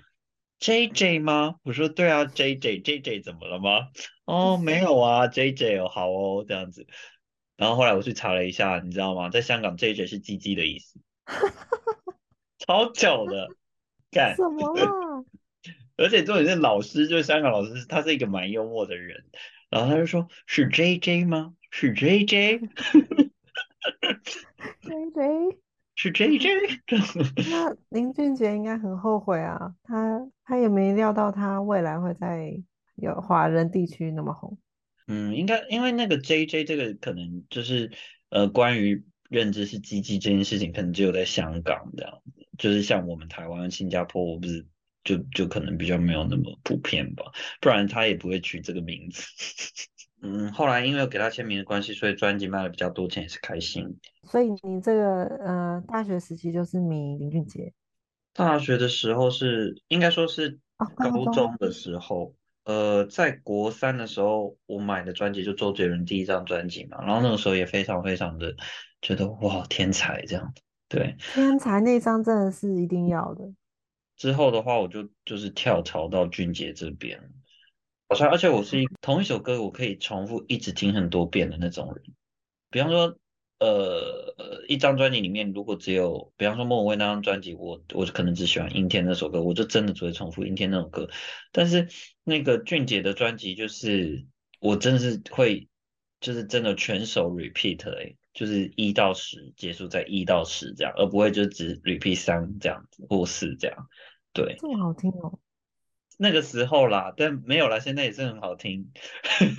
[0.60, 1.56] JJ 吗？
[1.64, 3.90] 我说对啊，JJ，JJ 怎么了吗？
[4.26, 6.88] 哦，没有啊，JJ 哦，好哦，这样子。
[7.58, 9.30] 然后后来我去查了一下，你知道吗？
[9.30, 11.00] 在香港，JJ 是鸡鸡的意思，
[12.58, 13.50] 超久的，
[14.12, 14.36] 干。
[14.36, 15.24] 什么啦？
[15.98, 19.26] 而且重点是老师，就是香港老师，他是一个蛮幽默的人，
[19.70, 21.54] 然后他就说：“是 J J 吗？
[21.72, 22.60] 是 J J？”
[24.82, 25.58] J J
[25.96, 26.50] 是 J J？
[27.52, 32.58] 那林俊杰应该很后悔啊，他他也没料到他未来会在
[32.96, 34.58] 有华人地区那么红。
[35.08, 37.92] 嗯，应该因为那个 J J 这个可能就是
[38.30, 44.64] 呃，关于认知是鸡鸡这件事情，可能只有在香港这样子，就是像我们台湾、新加坡，我不是
[45.04, 47.24] 就就可能比较没有那么普遍吧，
[47.60, 49.24] 不然他也不会取这个名字。
[50.22, 53.98] 嗯，后来因为给他签名的关系，所以专辑卖的比较多钱，也是开心。
[54.24, 57.74] 所以你这个呃大学时期就是迷林俊杰
[58.34, 62.36] 大学的时候是应该说是哦，高高中中的时候，
[62.66, 68.54] 呃，在国三的时候，我买的专辑就周杰伦第一张专辑嘛，然后那个时候也非常非常的
[69.02, 70.62] 觉得哇天才这样子。
[70.90, 73.54] 对，天才那张真的是一定要的。
[74.18, 77.32] 之后的话我就就是跳槽到俊杰这边，
[78.10, 82.04] 好像而且我是一同一首歌我可以重复一直听很多遍的那种人。
[82.72, 83.18] 比方说，
[83.60, 91.10] 呃，一张专辑里面如果只有，比方说莫文蔚那张专辑，我我可能只喜欢《阴天》那首歌，我就真的只会重复《阴天》那首歌。
[91.52, 91.88] 但是
[92.24, 94.26] 那个俊杰的专辑，就是
[94.60, 95.68] 我真的是会，
[96.20, 103.90] 就是真的全首 repeat 哎、就是一到十结束在一到十这样，而不会就只 repeat 三这样子或四这样。
[104.32, 105.38] 对，这么好听哦。
[106.18, 108.90] 那个时候啦，但没有啦，现在也是很好听。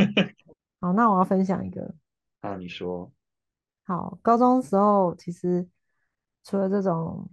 [0.80, 1.94] 好，那我要分享一个。
[2.40, 3.12] 啊，你说，
[3.84, 5.68] 好，高中时候其实
[6.42, 7.30] 除了这种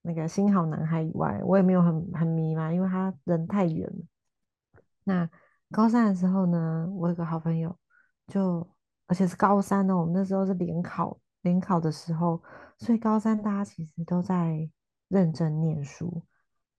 [0.00, 4.82] 那个新好男孩以外，我也没有很很迷嘛，因为他人太远了。
[5.04, 5.28] 那
[5.70, 7.78] 高三的时候呢，我有个好朋友，
[8.28, 8.66] 就
[9.06, 12.42] 而且是高三呢，我们那时候是联考，联考的时候，
[12.78, 14.68] 所以高三大家其实都在
[15.08, 16.22] 认真念书。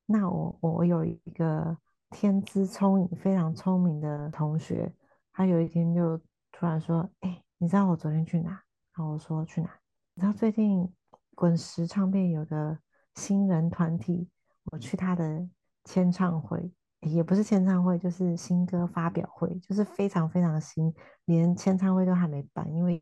[0.05, 1.77] 那我我有一个
[2.09, 4.93] 天资聪颖、非常聪明的同学，
[5.33, 6.17] 他有一天就
[6.51, 8.49] 突然说：“哎、你知道我昨天去哪？”
[8.95, 9.69] 然后我说：“去哪？”
[10.15, 10.89] 你知道最近
[11.35, 12.77] 滚石唱片有个
[13.15, 14.29] 新人团体，
[14.71, 15.47] 我去他的
[15.83, 16.71] 签唱会，
[17.07, 20.93] 也不是签唱会，就是新歌发表会，就是非常非常新，
[21.25, 23.01] 连签唱会都还没办，因为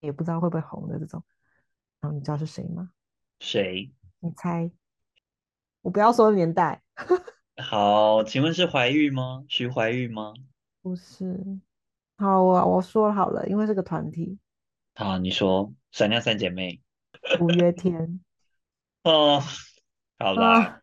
[0.00, 1.22] 也不知道会不会红的这种。
[2.00, 2.90] 然后你知道是谁吗？
[3.38, 3.92] 谁？
[4.20, 4.70] 你猜？
[5.82, 6.82] 我不要说年代，
[7.62, 9.44] 好，请问是怀玉吗？
[9.48, 10.34] 徐怀玉吗？
[10.82, 11.38] 不是。
[12.16, 14.38] 好，我我说好了，因为是个团体，
[14.94, 16.80] 好，你说闪亮三姐妹。
[17.40, 18.20] 五月天
[19.04, 19.42] 哦，
[20.18, 20.80] 好啦，啊，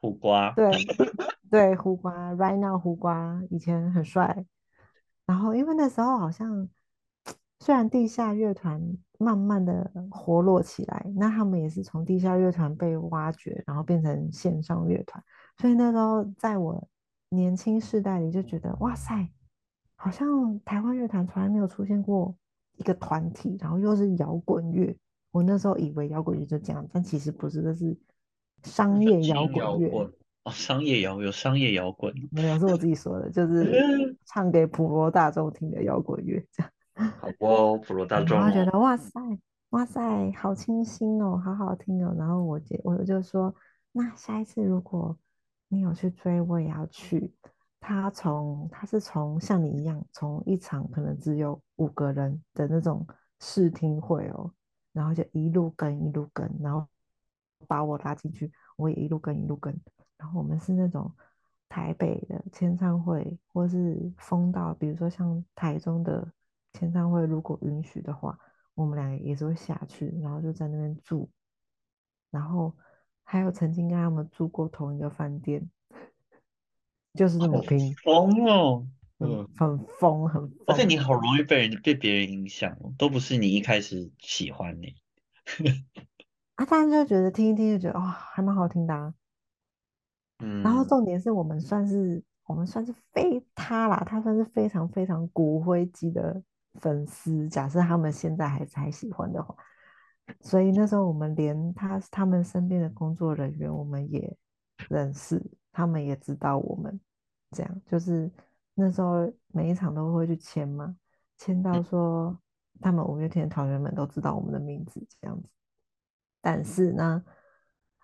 [0.00, 0.50] 苦瓜。
[0.52, 0.70] 对
[1.50, 4.44] 对，胡瓜，right now 胡瓜以前很帅，
[5.26, 6.68] 然后因为那时候好像
[7.60, 8.80] 虽然地下乐团
[9.18, 15.22] 慢慢的活络起来，那他们也是从地下乐团被挖掘，然后变成线上乐团，
[15.56, 16.88] 所以那时候在我
[17.30, 19.28] 年轻世代里就觉得，哇塞，
[19.96, 22.34] 好像台湾乐坛从来没有出现过
[22.76, 24.96] 一个团体，然后又是摇滚乐。
[25.30, 27.96] 我那时候以为摇滚乐就这样，但其实不是，这是
[28.62, 30.10] 商业摇滚乐。
[30.50, 32.12] 商业摇有商业摇滚。
[32.30, 36.72] 没有，是我自己说的，就是 唱给普罗大众听的摇滚乐这样。
[37.20, 38.40] 好哦，普罗大众哦。
[38.40, 39.20] 然后觉得哇塞，
[39.70, 42.14] 哇塞，好清新哦，好好听哦。
[42.18, 43.54] 然后我就我就说，
[43.92, 45.16] 那下一次如果
[45.68, 47.32] 你有去追，我也要去。
[47.80, 53.06] 他从他是从像你一样，从一场可能只有五个人的那种
[53.40, 54.50] 试听会哦，
[54.92, 56.86] 然后就一路跟一路跟，然后
[57.68, 59.72] 把我拉进去，我也一路跟一路跟。
[60.18, 61.10] 然后我们是那种
[61.68, 66.30] 台北的签唱会，或是封到，比如说像台中的
[66.74, 68.38] 签唱会，如果允许的话，
[68.74, 71.30] 我们两个也是会下去，然后就在那边住，
[72.30, 72.74] 然后
[73.22, 75.70] 还有曾经跟他们住过同一个饭店，
[77.14, 78.86] 就是这么拼，疯哦。
[79.20, 80.52] 很嗯，很疯，很疯。
[80.68, 84.94] 而且你好容易被人被别人影响哦，都不是你一开始喜欢你。
[86.54, 89.12] 啊，当然就觉得听一听就觉得哇、还蛮好听的啊。
[90.38, 96.40] 然后，重点是我们算是我们算是非他啦，他算是非常非常骨灰级的
[96.74, 97.48] 粉丝。
[97.48, 99.54] 假设他们现在还还喜欢的话，
[100.40, 104.36] 所以那时候我们连他他们身边的工作人员我们也
[104.88, 107.00] 认识，他们也知道我们
[107.50, 108.30] 这样，就是
[108.74, 110.96] 那时候每一场都会去签嘛，
[111.36, 112.38] 签到说
[112.80, 115.48] 他们五月天团员们都知道我们的名字这样子。
[116.40, 117.24] 但是呢，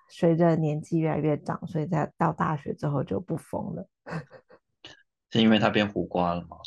[0.08, 3.88] 随着年纪越来越长，所以在到大学之后就不疯了。
[5.30, 6.58] 是因为他变胡瓜了吗？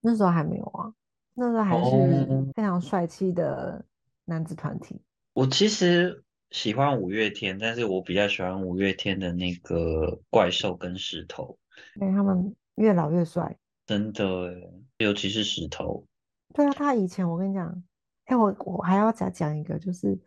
[0.00, 0.92] 那时候还没有啊，
[1.34, 3.84] 那时候还是哦，非常帅气的
[4.24, 5.00] 男子团体。
[5.32, 11.56] 我其实喜欢五月天，但是我比较喜欢五月天的那个怪兽跟石头，
[12.00, 13.56] 因为他们越老越帅。
[13.86, 14.52] 真的，
[14.98, 16.06] 尤其是石头。
[16.52, 17.82] 对啊，他以前我跟你讲，
[18.26, 20.20] 哎，我我还要再讲一个，就是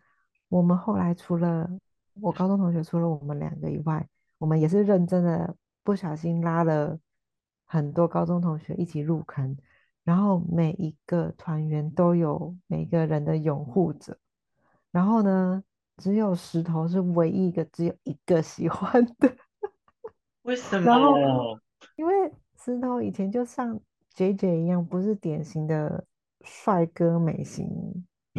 [0.48, 1.70] 我们后来除了
[2.20, 4.06] 我高中同学，除了我们两个以外，
[4.38, 6.98] 我们也是认真的，不小心拉了
[7.66, 9.56] 很多高中同学一起入坑，
[10.04, 14.16] 然后每一个团员都有每个人的拥护者，
[14.90, 15.62] 然后呢，
[15.98, 19.36] 只有石头是唯一一个只有一个喜欢的，
[20.42, 21.60] 为什然后么？
[21.96, 23.78] 因为石头以前就像
[24.14, 26.06] JJ 一样，不是典型的
[26.42, 27.68] 帅哥美型，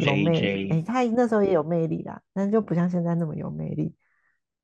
[0.04, 0.70] 有魅力。
[0.70, 3.94] 哎他那时候也有魅力啦，但是就不像现在那么有魅力。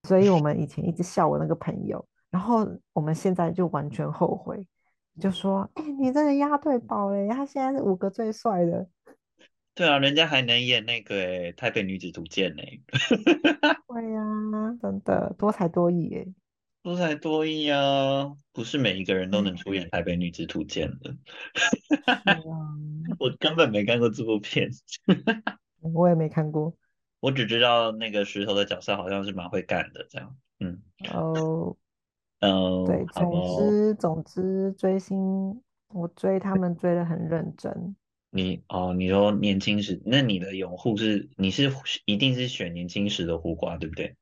[0.05, 4.66] 所以我们以前一直笑我那个朋友，然后我们现在就完全后悔，
[5.18, 7.26] 就说：“哎，你真的押对宝嘞！
[7.28, 8.87] 他现在是五个最帅的。”
[9.74, 12.62] 对啊，人家还能演那个诶《台北女子图鉴》呢，
[13.89, 14.22] 对呀，
[14.80, 16.26] 真的多才多艺哎。
[16.82, 21.16] 多才多艺啊，不是每一个人都能出演《台北女子图鉴》的。
[23.24, 24.68] 我根本没看过这部片，
[25.80, 26.76] 我也没看过。
[27.20, 30.36] 我只知道那个石头的角色好像是蛮会干的，这样。
[30.60, 31.74] 嗯哦，
[32.40, 35.58] 嗯，对，总哦，之总之追星，
[35.88, 37.96] 我追他们追的很认真。
[38.28, 41.72] 你哦，你说年轻时，那你的拥护是你是
[42.04, 44.16] 一定是选年轻时的胡瓜，对不对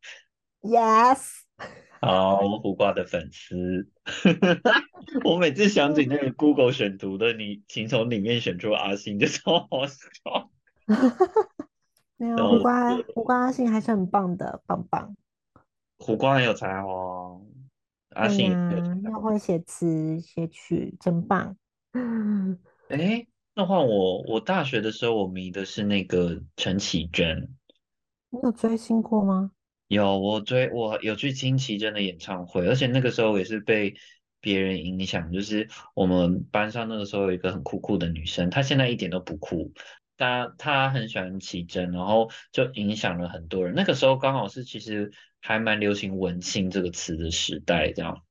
[0.60, 1.41] ？Yes，
[2.04, 3.88] 好，胡瓜的粉丝，
[5.24, 10.50] 我每次想起那个 Google 选图的你，请从里面选出阿信，就超好笑。
[12.18, 15.16] 没有胡瓜，胡瓜阿信还是很棒的，棒棒。
[15.98, 17.40] 胡瓜很有才华哦，
[18.10, 19.18] 阿信也很有呀，才华。
[19.18, 21.56] 又会写词写曲，真棒。
[22.88, 27.48] 诶，那换我，我大学的时候我迷的是那个陈绮贞，
[28.30, 29.52] 你有追星过吗？
[29.92, 33.94] 有我追我有去听奇珍的演唱会，而且那个时候也是被
[34.40, 39.70] 别人影响，就是我们班上那个时候有一个很酷酷的女生，她现在一点都不酷，
[40.16, 43.74] 她她很喜欢奇珍，然后就影响了很多人。
[43.74, 48.24] 那个时候刚好是其实还蛮流行“文青”这个词的时代，这样。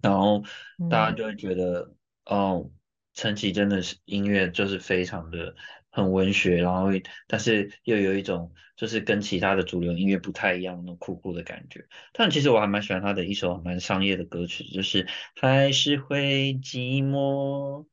[0.00, 0.44] 然后
[0.88, 1.92] 大家嗯就会觉得，
[2.26, 2.70] 哦，
[3.14, 5.56] 陈绮贞的是音乐就是非常的
[5.94, 6.88] 很文学，然后
[7.28, 11.86] 但是又有一种就是跟其他的主流音乐不太一样那种酷酷的感觉。
[12.12, 15.06] 但其实我还蛮喜欢他的一首蛮商业的歌曲，就是
[15.40, 17.86] 还是会寂寞。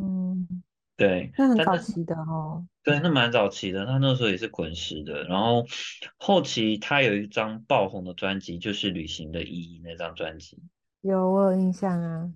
[0.00, 0.62] 嗯，
[0.96, 2.66] 对，那很早期的哦。
[2.82, 5.66] 对，那蛮早期的，他那时候也是滚石的，然后
[6.16, 10.62] 后期他有一张爆红的专辑，就是《旅行的意义》那张专辑。
[11.02, 12.32] 有，我有印象啊。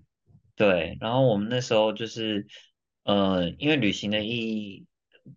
[0.57, 2.47] 对，然后我们那时候就是，
[3.05, 4.87] 呃，因为旅行的意义，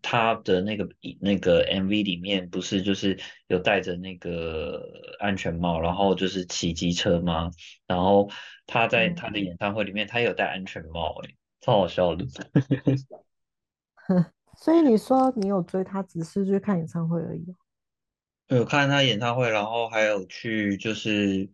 [0.02, 0.88] 它的那个
[1.20, 4.84] 那个 MV 里面不是就是有戴着那个
[5.20, 7.50] 安全帽，然后就是骑机车吗？
[7.88, 8.30] 然后
[8.66, 12.26] 他在嗯，他的演唱会里面，他有戴安全帽，诶，超好笑的。
[14.58, 18.56] 所以你说你有追他，只是去看演唱会而已哦。
[18.56, 21.50] 有看他演唱会，然后还有去就是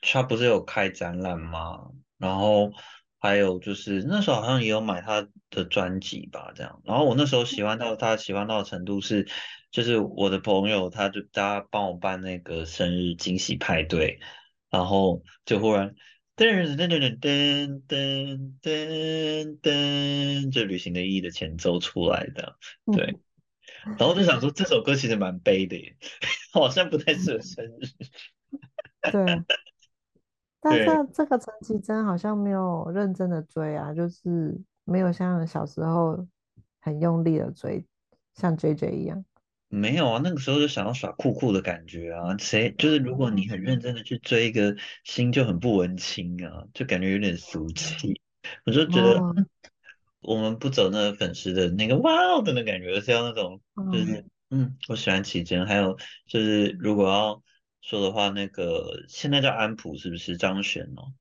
[0.00, 1.90] 他不是有开展览吗？
[2.18, 2.72] 然后
[3.24, 6.82] 还有就是那时候好像也有买他的专辑吧，这样。
[6.84, 9.26] 然后我那时候喜欢到他喜欢到的程度是，
[9.70, 14.20] 就是我的朋友他就大家帮我办那个生日惊喜派对，
[14.68, 15.94] 然后就忽然
[16.36, 22.58] 噔噔噔噔噔噔噔，就《旅行的意义》的前奏出来的，
[22.92, 23.16] 对。
[23.98, 25.96] 然后就想说这首歌其实蛮悲的，
[26.52, 27.88] 好像不太适合生日。
[29.10, 29.42] 对。
[30.64, 36.26] 但是，这个陈绮贞好像没有认真的追啊，就是没有像小时候
[36.80, 37.84] 很用力的追，
[38.34, 39.22] 像 JJ 一样。
[39.68, 42.38] 没有啊，那个时候就想要耍酷酷的感觉啊。
[42.38, 48.20] 谁就是如果你很认真的去追一个星，就很不文青啊，就感觉有点俗气。
[48.64, 49.34] 我就觉得哦，
[50.22, 57.42] 我们不走那个粉丝的那个哇哦的那感觉，而是要那种就嗯，是嗯，我喜欢奇珍，还有就是如果要
[57.84, 60.38] 说的话，那个现在叫安普是不是？
[60.38, 61.12] 张悬哦，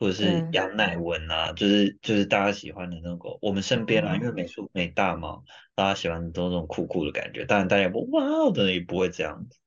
[0.00, 5.38] 或者是，杨乃文啊，就是就是大家喜欢的那个我们身边啊，因为嗯，美术美大嘛，
[5.76, 9.58] 大家喜欢的都是那种酷酷的感觉，当然大家不哇哦的也不会这样子。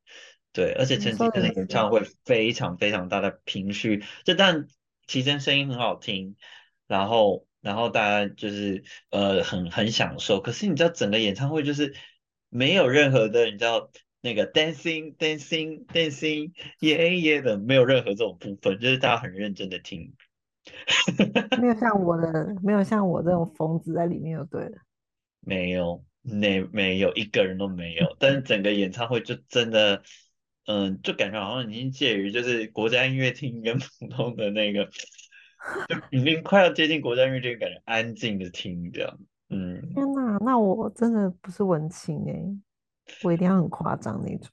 [0.52, 4.68] 对，而且陈绮贞的演唱会非常非常大的频序，就但
[5.08, 6.36] 其实声音很好听，
[6.86, 11.96] 然后然后大家就是呃很很享受，可是你知道整个演唱会就是
[12.50, 13.90] 没有任何的你知道
[14.22, 20.14] 那个 dancing dancing dancing 耶耶的，没有任何这种部分，就是大家很认真的听，
[21.62, 24.78] 没有像我的，没有像我这种疯子在里面就对了。
[25.42, 26.04] 没有。
[26.24, 30.04] 没没有一个人都没有， 但是整个演唱会就真的，
[30.68, 34.86] 嗯，就感觉好像已经介于就是国家音乐厅跟普通的那个，
[35.90, 39.20] 就已经快要接近国家音乐厅，感觉安静的听这样，
[39.50, 42.56] 嗯，天哪，那我真的不是文青哎，
[43.24, 44.50] 我一定要很夸张那种。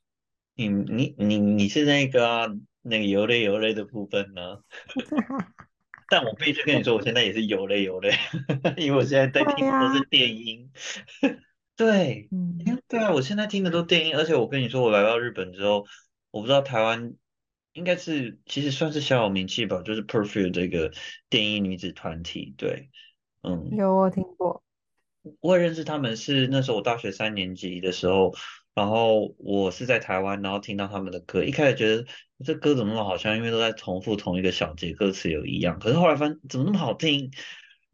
[0.54, 2.46] 你你你你是那个啊，
[2.82, 4.58] 那个游泪游泪的部分呢？
[6.10, 8.10] 但我必须跟你说，我现在也是游泪游泪，
[8.78, 10.70] 因为我现在在听的都是电音。
[11.76, 15.86] 对，嗯，对啊，我现在听的都电音，而且我跟你说，我来到日本之后，
[16.30, 17.14] 我不知道台湾
[17.74, 20.90] 应该是其实算是小有名气吧，就是 Perfume 这个
[21.28, 22.54] 电音女子团体。
[22.56, 22.90] 对，
[23.42, 24.62] 嗯，有我听过。
[25.40, 28.34] 我也认识他们是那时候我大学三年级的时候，
[28.74, 32.06] 然后我是在台湾，然后听到他们的歌，一开始觉得
[32.44, 37.30] 这歌怎么那么好像，因为都在重复同一个小节，歌词有一样，可是后来发现怎么那么好听，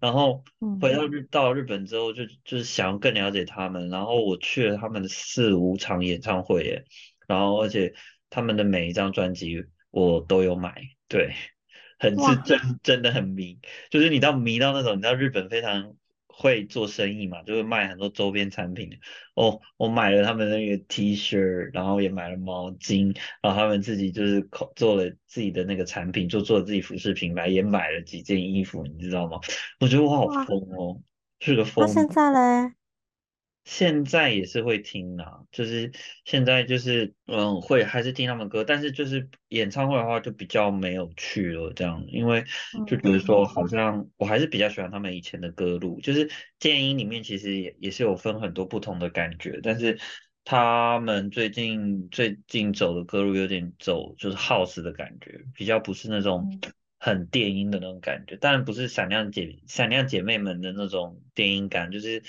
[0.01, 0.45] 然后
[0.81, 6.85] 回嗯，到日到日本之后就就是想要更了解他们，然后我去了他们的四五场演唱会耶，
[7.27, 7.95] 然后而且
[8.29, 10.75] 他们的每一张专辑我都有买，
[11.09, 11.33] 对，
[11.99, 13.59] 很是哇真真的很迷。
[13.91, 15.95] 就是你知道迷到那种，你知道日本非常
[16.37, 18.91] 会做生意嘛，就会卖很多周边产品。
[19.35, 21.39] 哦，我买了他们那个 T 恤，
[21.73, 29.39] 然后也买了毛巾，然后他们自己就是口做了自己的那个产品，就做了自己服饰品牌，也买了几件衣服，你知道吗？
[29.81, 31.01] 我觉得我好，疯哦，
[31.41, 31.87] 是个疯。
[31.87, 32.75] 那现在嘞？
[33.65, 35.91] 现在也是会听啊，就是
[36.25, 42.45] 现在就是嗯会还是听他们歌，但是就是演唱会的话就比较没有去了这样，因为
[42.87, 49.99] 就觉得说好嗯像我还是比较喜欢他们以前的歌路，就是电音里面其实也也是有分很多不同的感觉，但是
[50.45, 56.73] 他们最近最近走的歌路有点走就是 house 的感觉，比较不是那种嗯。
[56.99, 62.23] 很电音的那种感觉，当然不是闪亮姐闪亮姐妹们的那种电音感，就是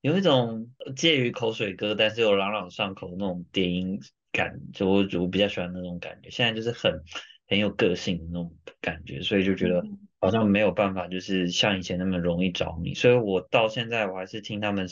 [0.00, 4.00] 有一种介于口水歌，但是又朗朗上口的那种电音
[4.32, 6.30] 感，就我我比较喜欢那种感觉。
[6.30, 7.02] 现在就是很
[7.46, 12.94] 很有个性的那种感觉，所以就觉得嗯，好像没有办法，就是像以前那么容易着迷。
[12.94, 14.86] 所以我到现在我还是听他们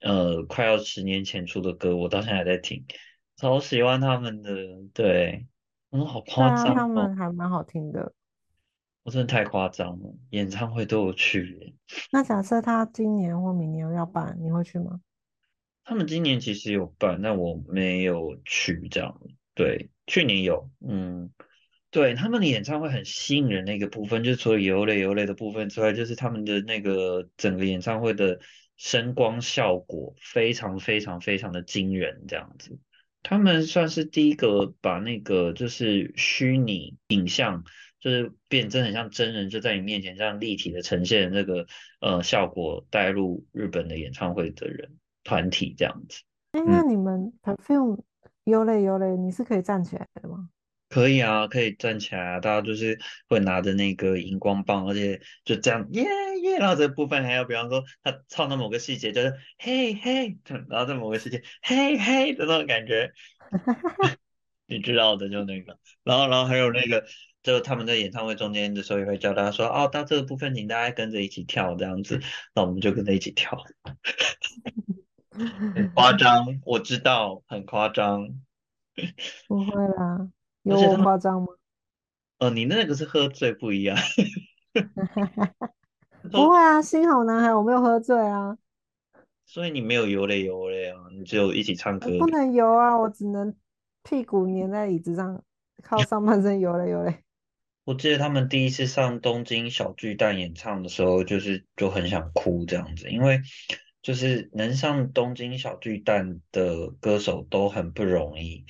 [0.00, 2.84] 呃快要十年前出的歌，我到现在还在听，
[3.36, 4.52] 超喜欢他们的。
[4.94, 5.46] 对，
[5.90, 7.08] 嗯，好夸张哦。
[7.08, 8.12] 们还蛮好听的。
[9.04, 11.74] 我真的太夸张了，演唱会都有去耶
[12.12, 15.00] 那假设他今年或明年要办，你会去吗？
[15.84, 19.20] 他们今年其实有办，但我没有去这样。
[19.54, 21.30] 对，去年有，嗯，
[21.90, 28.38] 对，他们的演唱会很吸引人的一个部分，就是除了有泪有泪的部分之外，就是他们的那个整个演唱会的
[28.76, 32.78] 声光效果非常非常非常的惊人，这样子。
[33.24, 37.64] 他们算是第一个把那个就是虚拟影像，
[38.02, 41.64] 就是变真的很像真人就在你面前这样立体的呈现那个
[42.00, 46.20] 呃效果带入日本的演唱会的人团体这样子。
[46.50, 48.00] 哎，那嗯，你们 Perfume
[48.42, 50.48] 有嘞有嘞，你是可以站起来的吗？
[50.88, 52.98] 可以啊，可以站起来啊，大家就是
[53.28, 56.04] 会拿着那个荧光棒，而且就这样耶
[56.42, 60.36] 耶，然后这部分还有，比方说他唱到某个细节就是嘿嘿，
[60.68, 63.10] 然后在某个细节嘿嘿的那种感觉，
[64.66, 67.06] 你知道的就那个，然后然后还有那个，
[67.42, 72.20] 就他们在演唱会中间的时候也会教大家说，哦，到这个部分请大家跟着一起跳这样子，
[72.54, 73.58] 那我们就跟着一起跳，
[75.74, 78.28] 很夸张，我知道很夸张，
[79.48, 80.28] 不会啦，
[80.62, 81.48] 有我夸张吗？
[82.38, 83.96] 呃，你那个是喝醉不一样，
[86.30, 88.56] 不会啊，幸好男孩，我没有喝醉啊，
[89.46, 92.18] 所以你没有游嘞游嘞啊，你只有一起唱歌。
[92.18, 93.52] 不能游啊，我只能
[94.04, 95.42] 屁股粘在椅子上，
[95.82, 97.24] 靠上半身游嘞游嘞。
[97.84, 103.40] 我记得他们第一次上东京小巨蛋演唱的时候，就是就很想哭这样子，因为
[104.02, 108.64] 就是能上东京小巨蛋的歌手都很不容易。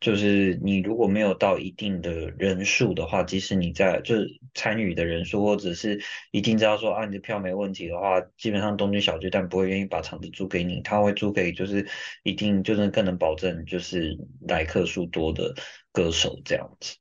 [0.00, 6.00] 就是你如果没有到一定的人数的话，即使你在就是参与的人数，或者是
[6.30, 11.84] 一定知道说啊你的票没问题的话，基本上东京小巨蛋不会愿意把场子租给你，他会租给就是
[12.22, 14.16] 一定就是更能保证就是
[14.46, 15.52] 来客数多的
[15.90, 16.94] 歌手这样子。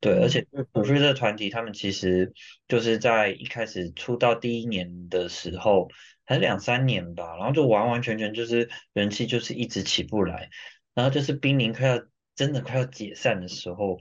[0.00, 2.32] 对，而嗯，且普瑞这个团体，他们其实
[2.68, 5.88] 就是在一开始出道第一年的时候，
[6.24, 10.50] 还是两三年吧，然后就完完全全就是人气就是一直起不来，
[10.94, 12.00] 然后就是濒临快要
[12.36, 13.98] 真的快要解散的时候，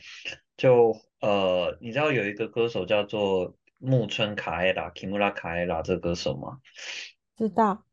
[0.56, 6.60] 就呃，你知道有一个歌手叫做木村卡艾拉 （Kimura 卡艾拉）这个歌手吗？
[7.36, 7.87] 知道。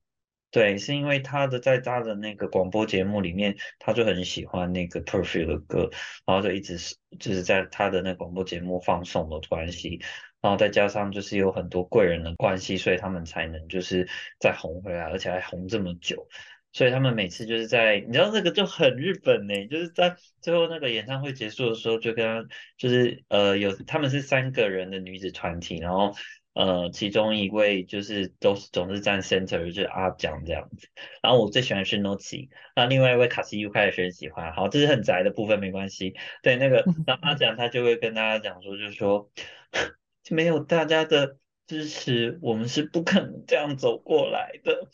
[0.55, 5.91] 对，是因为他的在他的那个广播节目里面，他就很喜欢那个 Perfume 的歌，
[6.25, 10.01] 然后就一直是就是在他的那广播节目放送的关系，
[10.41, 16.29] 然后再加上就是有很多贵人的关系，所以他们才能就是再红回来，而且还红这么久。
[16.73, 26.15] 所以他们每次就是在，你知道那个就很日本呢，就是在最后那个演唱会结束的时候，就跟他就是呃有他们是三个人的女子团体，然后
[26.55, 30.89] 呃其中一位就是都是总是站 center 就是阿蒋这样子，
[31.23, 39.31] 然后我最喜欢是 Noci，那另外一位卡西 U 开始很喜欢，好，这是很宅的部分没关系，对那个那阿蒋他就会跟大家讲说，就是说
[40.31, 41.37] 没有大家的
[41.67, 44.89] 支持，我们是不可能这样走过来的。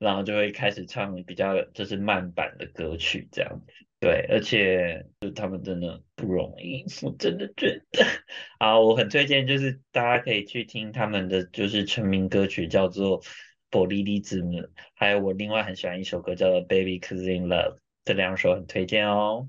[0.00, 8.04] 然后就会开始唱比较就是慢版的歌曲这样子，对，而且就他们真的不容易，我真的觉得，
[8.58, 13.20] 啊，我很推荐，就是大家可以去听他们的就是成名歌曲叫做
[13.70, 14.52] 《波莉莉之母》，
[14.94, 17.74] 还有我另外很喜欢一首歌叫做《Baby c o u s i n Love》，
[18.04, 19.48] 这两首很推荐哦。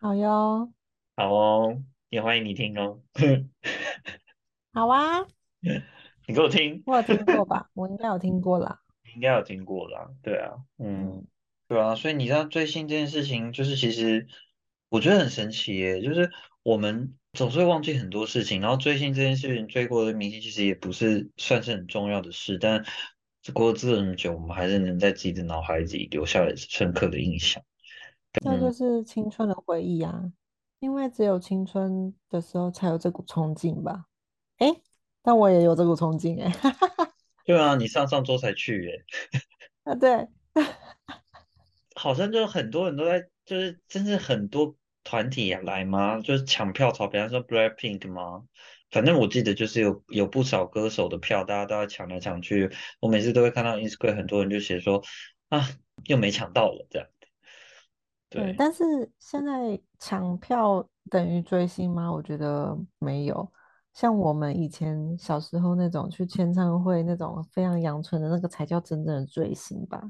[0.00, 0.72] 好哟，
[1.16, 3.00] 好哦，也欢迎你听哦。
[4.74, 5.24] 好啊，
[6.26, 7.70] 你给我听，我有听过吧？
[7.74, 8.80] 我应该有听过啦。
[9.14, 11.24] 应该有听过啦，对啊，嗯，
[11.72, 14.26] 对啊，所以你知道追星这件事情，就是其实
[14.90, 16.30] 我觉得很神奇耶，就是
[16.62, 22.84] 我们总是会忘记很多事情，然后追星这件事情，追过的明星其实也不是算是很重要的事，但
[23.54, 27.62] 过了这么久，我们还是能在自己的脑海里留下了深刻的印象。
[28.44, 30.30] 这就是青春的回忆啊，
[30.78, 34.04] 因为只有青春的时候才有这股冲劲吧？
[34.58, 34.68] 哎，
[35.22, 36.52] 但我也有这股冲劲哎。
[37.46, 39.04] 对啊，你上上周才去耶。
[39.84, 40.28] 啊，对，
[42.02, 44.74] 好像就很多人都在，就是真是很多
[45.04, 46.18] 团体也来吗？
[46.18, 48.42] 就是抢票潮，比方说 Blackpink 吗？
[48.90, 52.68] 反正我记得就是有有不少歌手的票，大家都要抢来抢去。
[52.98, 55.00] 我每次都会看到 Instagram 很多人就写说
[55.48, 55.64] 啊，
[56.06, 57.08] 又没抢到了这样。
[58.28, 58.82] 对，但是
[59.20, 62.12] 现在抢票等于追星吗？
[62.12, 63.48] 我觉得没有。
[63.94, 70.02] 像我们以前小时候那种去签唱会那种非常阳春的那个才叫真正的追星吧？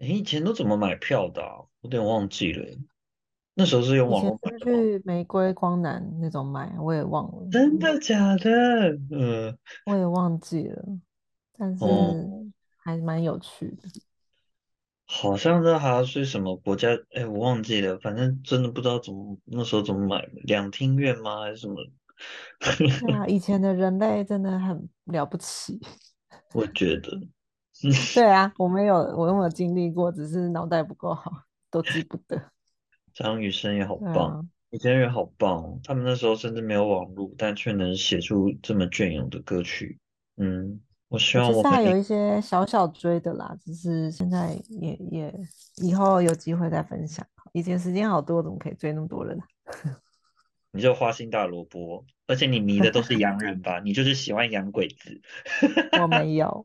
[0.00, 1.42] 哎，以前都怎么买票的？
[1.82, 2.66] 有点忘记了。
[3.54, 7.46] 那时候是用网络买去玫瑰光南那种买，我也忘了。
[7.50, 8.50] 真的假的？
[9.10, 10.82] 嗯，我也忘记了，
[11.58, 11.84] 但是
[12.78, 13.88] 还蛮有趣的。
[15.04, 16.88] 好像是还是什么国家？
[17.10, 17.98] 哎，我忘记了。
[17.98, 21.40] 反正真的不知道怎么那时候怎么买两厅院吗？
[21.42, 21.76] 还是什么？
[23.06, 25.78] 对啊，以前的人类真的很了不起。
[26.54, 27.20] 我觉得，
[28.14, 30.10] 对啊，我没有，我有没有经历过？
[30.12, 31.30] 只是脑袋不够好，
[31.70, 32.40] 都记不得。
[33.14, 39.98] 张雨生也好棒，以前人好棒，他们那时候甚至没有网络，但却能写出这么隽永的歌曲。
[40.36, 45.34] 嗯，我希望我还有一些小小追的啦，只是现在也也
[45.76, 47.26] 以后有机会再分享。
[47.52, 49.38] 以前时间好多，怎么可以追那么多人？
[50.72, 53.80] 你就花心大萝卜，而且你迷的都是洋人吧？
[53.80, 55.20] 你就是喜欢洋鬼子。
[56.00, 56.64] 我没有，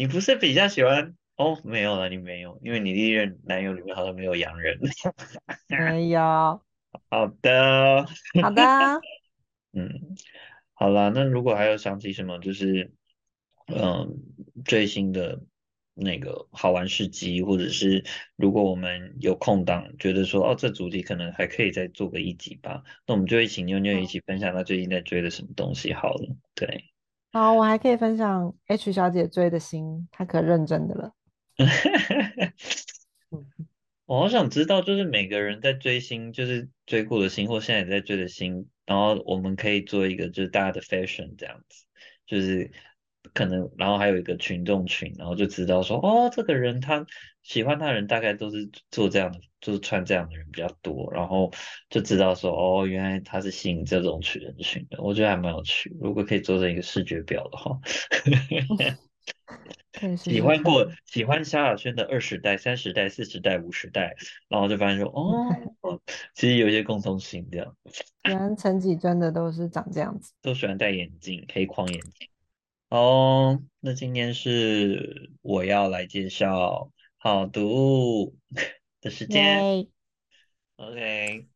[0.00, 1.14] 你不是比较喜欢？
[1.36, 4.78] 哦，没有了，你没有，因为你第一任男友里面好像没有洋人。
[5.68, 6.18] 没有。
[7.10, 8.06] 好的，
[8.40, 8.64] 好的。
[9.74, 10.16] 嗯，
[10.72, 12.94] 好了，那如果还有想起什么，就是
[13.66, 14.16] 嗯，
[14.64, 15.42] 最新的。
[15.92, 26.36] 那个好玩事迹，或者是如果我们有空档，觉得说哦，这主题可能还可以再做个一集吧，那我们就会请妞妞一起分享她最近在追的什么东西好了。
[26.54, 26.90] 对，
[27.32, 31.14] 好，我还可以分享 H 小姐追的星，她可认真的了。
[34.06, 41.84] 我好想知道，就是每个人在追星，就是追过的星，或现在在追的星，然后我们可以做一个就是大家的 fashion 这样子，
[42.26, 42.70] 就是。
[43.34, 47.04] 可能，然后还有一个群众群，然后就知道说，哦，这个人他
[47.42, 51.50] 喜欢他的人大概都是做这样的，就是穿这样的人比较多，然后
[51.88, 55.94] 就知道说，哦，原来他是吸引这种群人群的，我觉得还蛮有趣。
[56.00, 57.78] 如果可以做成一个视觉表的话，
[60.16, 64.14] 喜欢过喜欢萧亚轩的二十代、三十代、四十代、五十代，
[64.48, 65.44] 然后就发现说， 哦，
[66.34, 67.76] 其实有一些共同性这样。
[68.24, 72.28] 原来陈绮贞的都是长这样子，都喜欢戴眼镜，黑框眼镜。
[72.88, 78.34] 哦，那今天是我要来介绍好读
[79.00, 79.86] 的时间。
[80.76, 81.46] OK，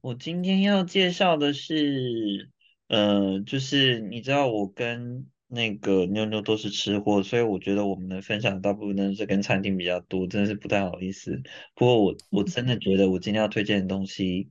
[0.00, 2.50] 我今天要介绍的是，
[2.88, 11.42] 呃，就是你知道我跟那个妞妞都是吃货，所以我觉得我们的分享大部分都是跟餐厅比较多，真的是不太好意思。
[11.74, 14.50] 不过我 我真的觉得我今天要推荐的东西。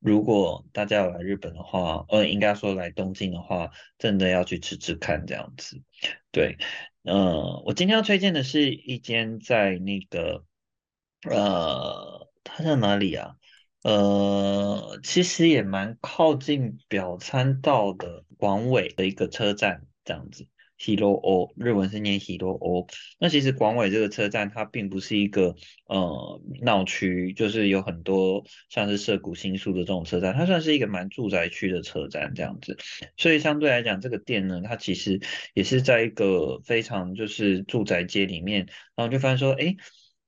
[0.00, 5.80] 如果大家有来日本的话，呃，应该说来东京的话，真的要去吃吃看这样子。
[6.32, 6.56] 对，
[7.04, 10.44] 呃，我今天要推荐的是一间在那个，
[11.30, 13.36] 呃，它在哪里啊？
[13.82, 20.46] 呃，其实也蛮靠近表参道的广尾的一个车站这样子。
[20.78, 22.88] hiroo，日文是念 hiroo。
[23.20, 25.54] 那其实广尾这个车站它并不是一个
[25.86, 32.76] 呃闹区，就是有很多像是涉谷新宿的这种车站，它算是一个蛮住宅区的车站这样子。
[33.16, 35.20] 所以相对来讲，这个店呢，它其实
[35.54, 38.66] 也是在一个非常就是住宅街里面，
[38.96, 39.76] 然后就发现说，哎。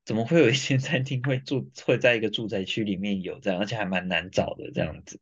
[0.04, 5.18] 怎么会有一些 餐厅会住会在一个住宅区里面有这样，而且还蛮难找的这样子。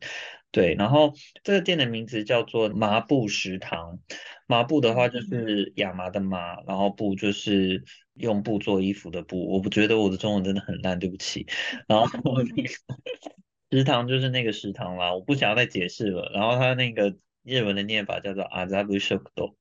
[0.50, 3.98] 对，然后这个店的名字叫做麻布食堂。
[4.46, 7.82] 麻布的话就是亚麻的麻，然后布就是
[8.14, 9.50] 用布做衣服的布。
[9.50, 11.46] 我不觉得我的中文真的很烂，对不起。
[11.88, 12.06] 然后
[13.70, 16.30] 食堂就是那个食堂啦，我不想要再解释了。
[16.34, 19.56] 然后它那个日文的念法叫做阿扎布修克多。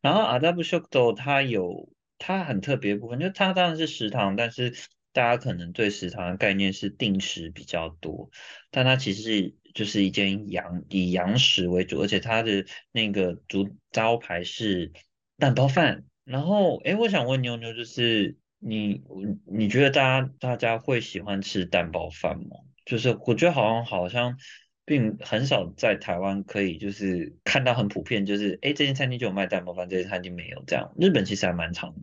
[0.00, 1.88] 然后阿扎布修克多它有。
[2.24, 4.72] 它很特别部分，就它当然是食堂，但是
[5.12, 8.30] 大家可能对食堂的概念是定时比较多，
[8.70, 14.92] 但它其实就是一间洋以洋食为主，而且它的那个主招牌是
[15.36, 16.04] 蛋包饭。
[16.24, 19.02] 然后，哎，我想问妞妞，就是你
[19.44, 22.56] 你觉得大家大家会喜欢吃蛋包饭吗？
[22.84, 24.38] 就是我觉得好像好像。
[24.84, 30.92] 并很少在台湾可以就是看到很普遍，就是哎，这间餐厅就有卖蛋包饭，这间餐厅没有这样。
[30.98, 31.94] 日本其实还蛮长，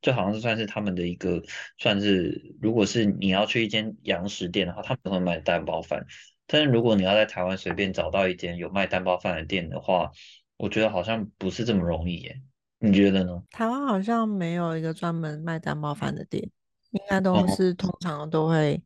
[0.00, 1.42] 就好像是算是他们的一个，
[1.78, 6.06] 算是如果是你要去一间洋食店的话，他们会卖蛋包饭。
[6.46, 10.10] 但是如果你要在台湾随便找到一间有卖蛋包饭的店的话，
[10.56, 12.40] 我觉得好像不是这么容易耶。
[12.78, 13.42] 你觉得呢？
[13.50, 16.48] 台湾好像没有一个专门卖蛋包饭的店，
[16.92, 18.80] 应该都是通常都会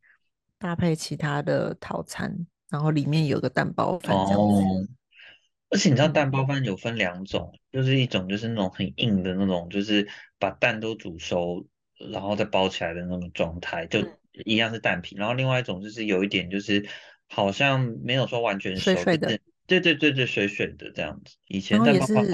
[0.58, 2.46] 搭配其他的套餐。
[2.72, 4.40] 然后里面有个蛋包饭这样
[4.86, 4.88] 子，
[5.68, 10.08] 而且你知道蛋包饭有分两种，就是一种就是那种很硬的那种，就是
[10.38, 11.66] 把蛋都煮熟
[12.10, 14.00] 然后再包起来的那种状态，就
[14.46, 15.14] 一样是蛋皮。
[15.16, 16.88] 然后另外一种就是有一点就是
[17.28, 21.36] 好像没有说完全水水的，对对对对，水水的这样子。
[21.46, 22.26] 以前蛋包饭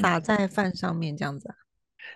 [0.00, 1.54] 撒在饭上面这样子啊？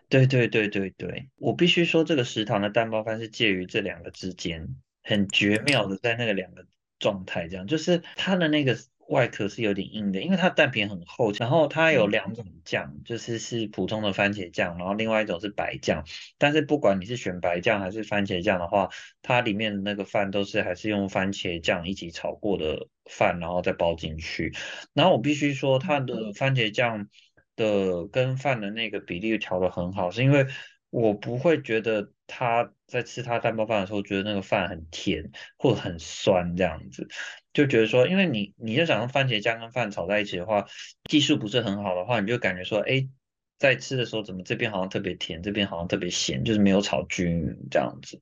[0.09, 6.67] 对对对对对，我必须说这个食堂的蛋包饭是介于这两个之间，很绝妙的在那个两个。
[6.99, 8.77] 状态这样，就是它的那个
[9.09, 11.33] 外壳是有点硬的，因为它蛋皮很厚。
[11.33, 16.05] 然后它有两种酱，就是是普通的番茄酱，然后另外一种是白酱。
[16.37, 18.89] 但是不管你是选白酱还是番茄酱的话，
[19.23, 24.53] 它里面的那个饭都是还是用番茄酱一起炒过的饭，然后再包进去。
[24.93, 27.09] 然后我必须说，它的番茄酱
[27.57, 30.47] 的跟饭的那个比例调的很好，是因为。
[30.91, 37.09] 我不会觉得他在吃他蛋包饭的时候，觉得那个饭很甜或者很酸这样子，
[37.53, 40.65] 就觉得说，因为你你就想用番茄酱跟饭炒在一起的话，
[41.05, 43.09] 技术不是很好的话，你就感觉说，哎，
[43.59, 48.21] 在吃的时候怎么这边好像特别甜，这边好像特别咸，就是没有炒均匀这样子，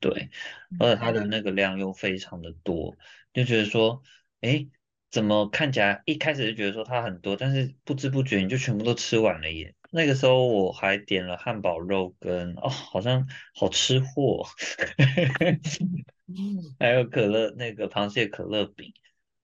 [0.00, 0.30] 对，
[0.78, 2.96] 而且它的那个量又非常的多，
[3.34, 4.00] 就觉得说，
[4.40, 4.66] 哎，
[5.10, 9.74] 怎么看起来一开始就觉得说它很多，但是不知不觉你就全部都吃完了耶。
[9.90, 14.44] 那个时候我还点了汉堡肉跟哦，好像好吃货，
[16.78, 18.92] 还有可乐那个螃蟹可乐饼，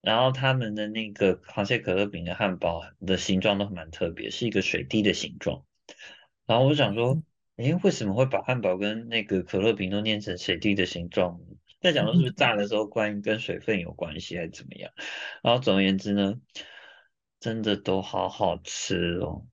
[0.02, 5.64] 然后他们的那个螃蟹可乐饼的汉堡的形状都蛮特别，是一个水滴的形状。
[6.46, 7.22] 然后我想说，
[7.56, 11.40] 诶，为什么会把汉堡跟那个可乐饼都捏成水滴的形状？
[11.80, 14.92] 在讲说是不是炸的时候关跟水分有关系，还是怎么样？
[15.42, 16.34] 然后总而言之呢，
[17.40, 19.46] 真的都好好吃哦。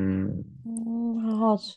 [0.00, 1.76] 嗯嗯，好好吃。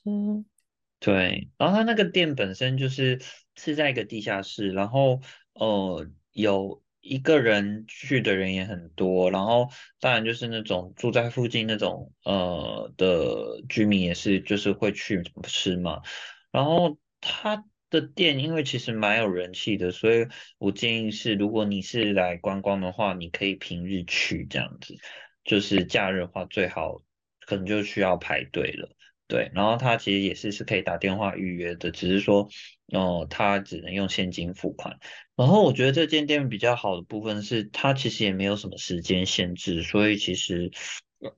[0.99, 3.19] 对，然后它那个店本身就是
[3.55, 5.19] 是在一个地下室，然后
[5.53, 9.69] 呃有一个人去的人也很多，然后
[9.99, 16.03] 当然就是那种住在附近那种呃的居民也是就是会去吃嘛。
[16.51, 20.27] 然后它的店因为其实蛮有人气的，所以
[20.59, 24.95] 我建议是如果你是来观光的话，你可以平日去这样子，
[25.43, 27.01] 就是假日的话最好。
[27.45, 28.89] 可能就需要排队了，
[29.27, 32.49] 对，然后他其实也是是可以打电话预约的，只是说，
[32.87, 34.97] 哦，他只能用现金付款。
[35.35, 40.71] 然后我觉得这间店比较好的部分是，它其实也没有什么时间限制，所以其实，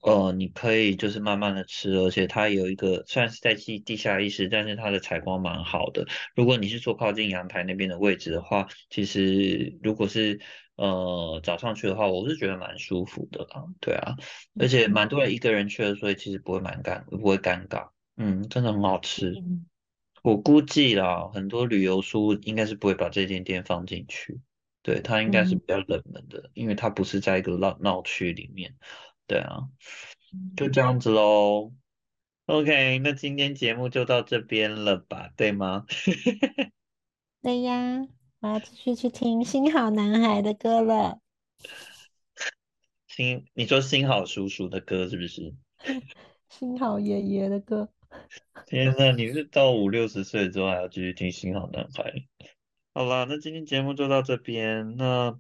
[0.02, 6.08] 呃，你可以就是慢慢的吃，而且它有一个虽然是在地地下意识，但是它的采光蛮好的。
[6.36, 10.40] 如果你是坐靠近阳台那边的位置的话，其实如果是
[10.76, 14.16] 呃，早上去的话，我是觉得蛮舒服的啊，对啊，
[14.58, 19.36] 而且蛮多人一个人去的，所以其实不会蛮尴，不会尴尬，嗯，真的很好吃。
[20.24, 24.40] 我估计啦，很多旅游书应该是不会把这间店放进去，
[24.82, 28.74] 对，它应该是比较冷门的，因为它不是在一个闹闹区里面，
[29.28, 29.70] 对啊，
[30.56, 31.74] 就这样子喽。
[32.46, 35.86] OK，那今天节目就到这边了吧，对吗？
[37.42, 38.08] 对呀。
[38.40, 41.22] 我要继续去听《新好男孩》的歌了。
[43.08, 45.56] 新，你说新好叔叔的歌是不是？
[46.50, 47.90] 新好爷爷的歌。
[48.66, 52.04] 天呐，你是到五六十岁之后还要继续听《新好男孩》？
[52.94, 54.98] 好啦，那今天节目就到这边。
[54.98, 55.40] 那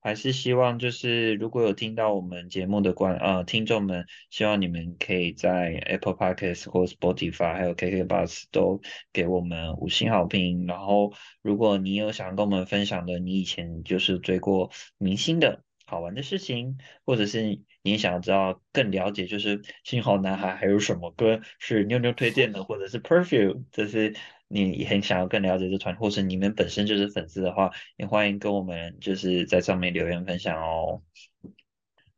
[0.00, 8.80] 还是希望就是如果有听到我们节目的观呃听众们，希望你们可以在 Apple Podcast 或 Spotify 还有 KK Bus 都
[9.12, 10.66] 给我们五星好评。
[10.66, 24.14] 然后，如果你有想跟我们分享的，你以前就是追过明星的好玩的事情，或者是你想要知道更了解，就是幸好男孩还有什么歌是妞妞推荐的，或者是 Perfume，这是。
[24.48, 31.02] 你很想要更了解这团，或是你们本身就是粉丝的话，也欢迎跟我们就是在上面留言分享哦。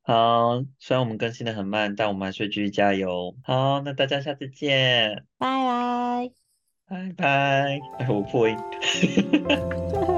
[0.02, 3.36] 好，虽然我们更新的很慢，但我们还是继续加油。
[3.42, 6.32] 好，那大家下次见，拜拜，
[6.88, 7.80] 拜拜。
[7.98, 8.56] 哎，我破音。